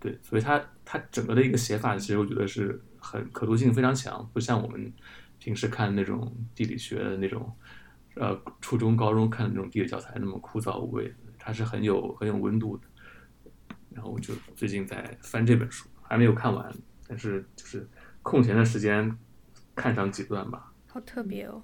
[0.00, 4.92] 对，所以它它整个的一个写法，其实我觉得是很可读性非常强，不像我们
[5.38, 7.52] 平时看那种地理学的那种，
[8.14, 12.84] 呃，初中、高中看的那种地理教材那么枯燥无味，它是很有很有温度的。
[13.90, 16.72] 然后我就最近在翻这本书，还没有看完。
[17.08, 17.88] 但是就是
[18.22, 19.18] 空闲的时间
[19.74, 21.62] 看上几段吧，好特别哦，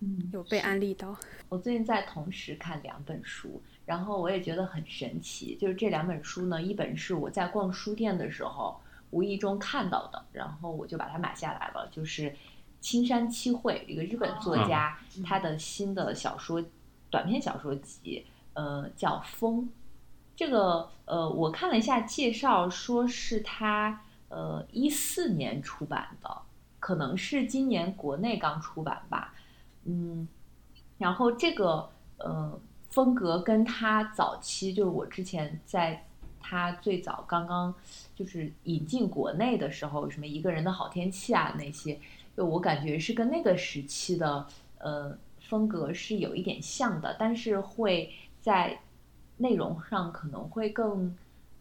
[0.00, 1.14] 嗯，有被安利到。
[1.50, 5.56] 我最近在同时看两本书，然后我也觉得很神奇。
[5.60, 8.80] 就是这两本书呢，一本是我在逛书店的时候
[9.10, 11.88] 无意中看到的，然后我就把它买下来了。
[11.90, 12.34] 就是
[12.80, 16.64] 青山七惠，一个日本作家，他的新的小说
[17.10, 19.62] 短篇小说集，呃，叫《风》。
[20.36, 24.00] 这个呃，我看了一下介绍，说是他。
[24.30, 26.42] 呃，一四年出版的，
[26.80, 29.32] 可能是今年国内刚出版吧，
[29.84, 30.26] 嗯，
[30.98, 32.58] 然后这个呃
[32.94, 36.06] 风格跟他早期就是我之前在
[36.40, 37.74] 他最早刚刚
[38.14, 41.98] 就是引进国内的时候，什么一个人的好天气啊那些，
[42.36, 44.46] 就我感觉是跟那个时期的
[44.78, 48.78] 呃风格是有一点像的，但是会在
[49.38, 51.14] 内容上可能会更。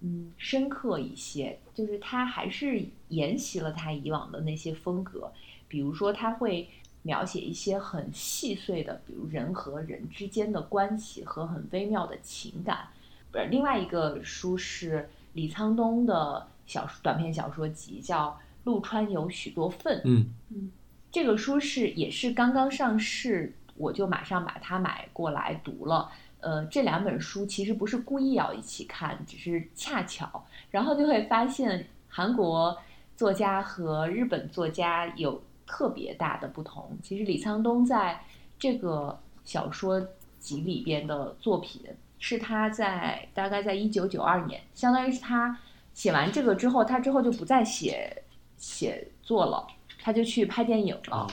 [0.05, 5.31] 嗯，深刻一些，就是他还是沿袭了他以往的那些风格，
[5.69, 6.67] 比如说他会
[7.03, 12.87] 描写一些很细碎的，比如人和人之间的关系和很微妙的情感。
[13.31, 18.29] 不是，另外一个书是李沧东的小短篇小说集，叫
[18.63, 19.97] 《陆川有许多份》。
[20.05, 20.71] 嗯嗯，
[21.11, 26.09] 这个书是也是刚刚上市，我就马上把它买过来读了。
[26.39, 32.77] 呃，这两本书其实不是故意要一起看，只是恰巧，然后就会发现韩国
[33.15, 36.97] 作家和日本作家有特别大的不同。
[37.01, 38.23] 其实李沧东在
[38.57, 40.01] 这个小说
[40.39, 41.81] 集里边的作品，
[42.19, 45.57] 是他在大概在一九九二年，相当于是他
[45.93, 48.23] 写完这个之后，他之后就不再写
[48.57, 49.67] 写作了，
[50.01, 51.27] 他就去拍电影了。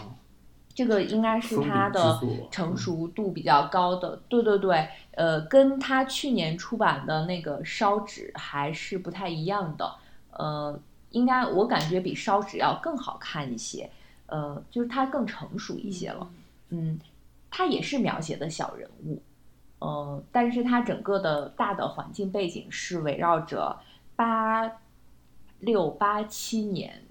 [0.73, 2.19] 这个应该是他的
[2.51, 9.95] 成熟度比较高的，对对对，呃，跟他去年出版的那个《烧纸》还是不太一样的，
[10.31, 13.91] 呃，应该我感觉比《烧纸》要更好看一些，
[14.31, 16.31] 呃，就是它更成熟一些了，
[16.71, 16.99] 嗯，
[17.51, 19.21] 它也是描写的小人物，
[19.81, 23.79] 呃，但是它整个的大的环境背景是围绕着
[24.17, 24.71] 八
[25.59, 27.03] 六八七年，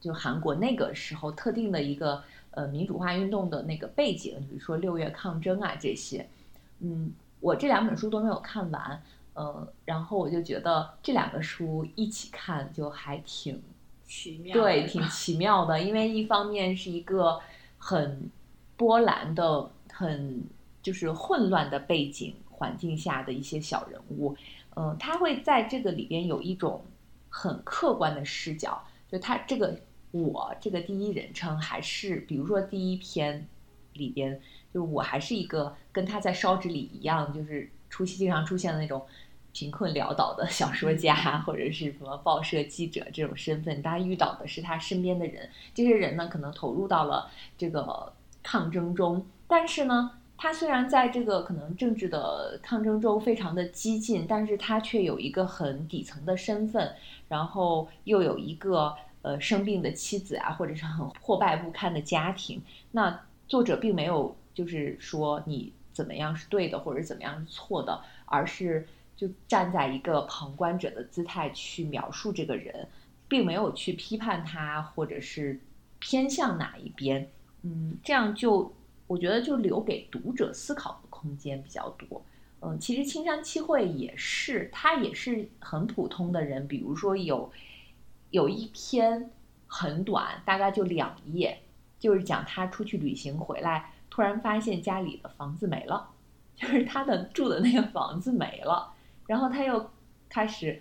[0.00, 2.22] 就韩国那个时候特定的一个。
[2.56, 6.26] 呃，民主化运动的那个背景，比如说六月抗争啊这些，
[6.78, 9.02] 嗯，我这两本书都没有看完，
[9.34, 13.62] 呃，然后我就觉得这两个书一起看就还挺
[14.06, 17.40] 奇妙，对，挺奇妙的，因为一方面是一个
[17.78, 18.30] 很
[18.76, 20.44] 波澜的、很
[20.82, 24.36] 就是混乱的背景环境下的一些小人物，
[24.76, 26.84] 嗯，他会在这个里边有一种
[27.28, 29.78] 很客观的视角，就他这个。
[30.12, 33.46] 我这个第一人称还是，比如说第一篇
[33.94, 34.32] 里边，
[34.72, 39.04] 就是我还是一个跟他在烧纸里一样，就是出戏经常出现的那种
[39.56, 43.82] 贫困潦倒的小说家或者是什么报社记者这种身份。
[43.82, 56.94] 他遇到的是他身边的人，这些人呢可能投入到了这个抗争中，但是呢，他虽然在这个可能政治的抗争中非常的激进，但是他却有一个很底层的身份，
[57.28, 58.94] 然后又有一个。
[59.22, 68.86] 呃，生病的妻子啊，或者是很破败不堪的家庭，那作者并没有就是说你怎么样是对的，或者怎么样是错的，而是
[69.16, 72.86] 就站在一个旁观者的姿态去描述这个人，
[73.26, 75.60] 并没有去批判他，或者是
[75.98, 77.28] 偏向哪一边。
[77.62, 78.72] 嗯，这样就
[79.06, 82.22] 我觉得就留给读者思考的空间比较多。
[82.60, 87.50] 嗯，其实青山七惠也是，他也是很普通的人，比如说有。
[88.30, 89.30] 有一篇
[89.68, 91.58] 很短，大概就两页，
[91.98, 96.10] 就是讲他出去旅行回来，突然发现家里的房子没了，
[96.56, 98.92] 就是他的住的那个房子没了，
[99.26, 99.90] 然后他又
[100.28, 100.80] 开始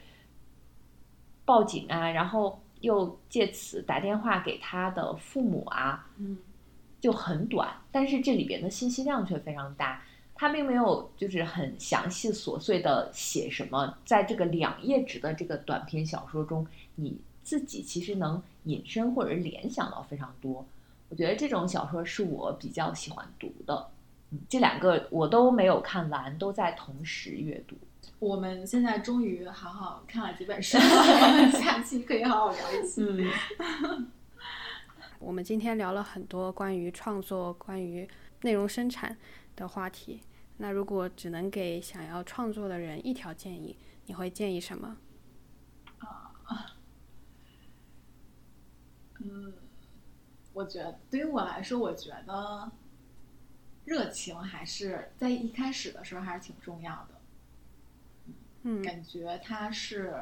[1.44, 6.38] 报警啊，然后又借此打电话给他的父母啊，嗯
[7.00, 10.02] 就很短，但是这里边的信息量却非常大。
[10.38, 20.66] 他并没有就是很详细琐碎的写什么，在这个两页纸的这个短篇小说中，你自己其实能引申或者联想到非常多。
[21.08, 23.88] 我觉得这种小说是我比较喜欢读的。
[24.32, 27.78] 嗯，这两个我都没有看完，都在同时阅读。
[28.26, 33.04] 我们现在终于好好看了几本书了，我 们 下期可以好好聊一期。
[33.04, 34.12] 嗯，
[35.20, 38.10] 我们今天聊了很多关于创作、关于
[38.42, 39.16] 内容生产
[39.56, 40.22] 的话题。
[40.58, 44.98] 那如果只能给想要创作的人一条建议，你会建议什么？
[46.00, 46.34] 啊
[49.22, 49.54] 嗯，
[50.52, 52.72] 我觉得对于我来说，我觉得
[53.84, 57.15] 热情还是在一开始的时候还是挺重要的。
[58.68, 60.14] 嗯感觉它是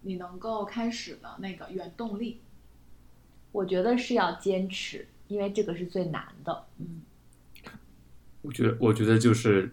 [0.00, 2.40] 你能够开始的那个原动力。
[3.52, 6.64] 我觉得是要坚持，因为这个是最难的。
[6.78, 7.02] 嗯
[8.40, 9.72] 我觉得，我觉得就是，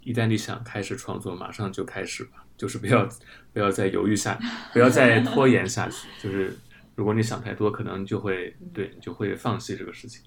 [0.00, 3.06] 一旦你想开始创作，马上就开始吧，就是不要
[3.52, 4.38] 不要再犹豫下，
[4.72, 6.08] 不要再拖延下去。
[6.18, 6.56] 就是
[6.94, 10.22] 如果你想太多，可能就会对你就会放弃这个事情。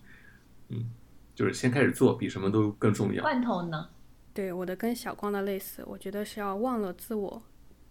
[0.68, 0.92] 嗯，
[1.34, 3.24] 就是先开始做，比什么都更重要。
[3.24, 3.90] 罐头呢？
[4.40, 7.44] 对我的跟小光的类似，我觉得是要忘了自我。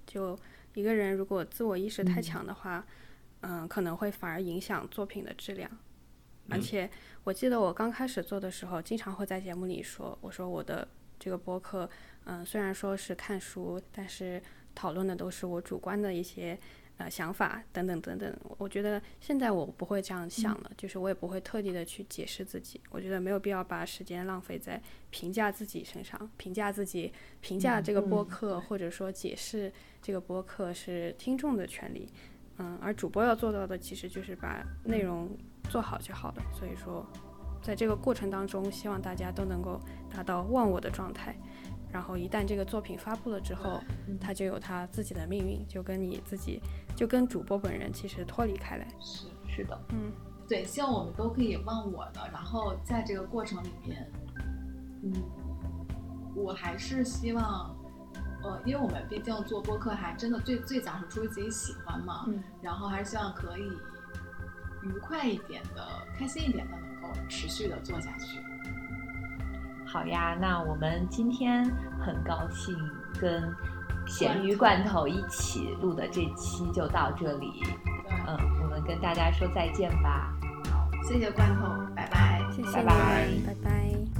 [0.07, 0.34] 就
[0.72, 2.86] 一个人如果自我意识太强的话，
[3.42, 5.70] 嗯、可能会反而影响作品的质量。
[6.49, 6.90] 而嗯且
[7.24, 10.88] 我记得我刚开始做的时候，经常会在节目里说，我说我的
[11.18, 11.86] 这个播客，
[12.24, 14.42] 嗯、虽然说是看书，但是
[14.74, 16.59] 讨论的都是我主观的一些
[16.99, 18.36] 呃想法等等等等。
[18.59, 22.80] 我觉得现在我不会这样想了，就是我也不会特地的去解释自己。
[22.90, 24.80] 我觉得没有必要把时间浪费在
[25.11, 29.72] 评价自己身上，评价自己，评价这个播客，或者说解释
[30.03, 32.09] 这个播客是听众的权利。
[32.59, 35.30] 嗯，而主播要做到的其实就是把内容
[35.70, 36.42] 做好就好了。
[36.53, 37.07] 所以说，
[37.62, 39.80] 在这个过程当中，希望大家都能够
[40.11, 41.36] 达到忘我的状态。
[41.93, 43.80] 然后一旦这个作品发布了之后，
[44.20, 46.61] 它就有它自己的命运，就跟你自己，
[46.95, 48.86] 就跟主播本人其实脱离开来。
[49.01, 50.12] 是是的，嗯，
[50.47, 54.11] 对，希望我们都可以忘我的，然后在这个过程里面，
[55.03, 55.12] 嗯，
[56.36, 57.74] 我还是希望，
[58.43, 63.62] 呃，因为我们毕竟做播客还真的最最早是出于自己喜欢嘛，嗯，然后还是希望可以
[64.82, 68.39] 愉快一点的、开心一点的，能够持续的做下去。
[69.91, 71.64] 好呀，那我们今天
[71.99, 72.76] 很高兴
[73.20, 73.43] 跟
[74.07, 77.62] 咸鱼罐头一起录的这期就到这里，
[78.26, 80.32] 嗯，我们跟大家说再见吧。
[80.70, 81.66] 好，谢谢罐头，
[81.97, 82.43] 拜拜。
[82.53, 84.18] 谢谢拜拜拜拜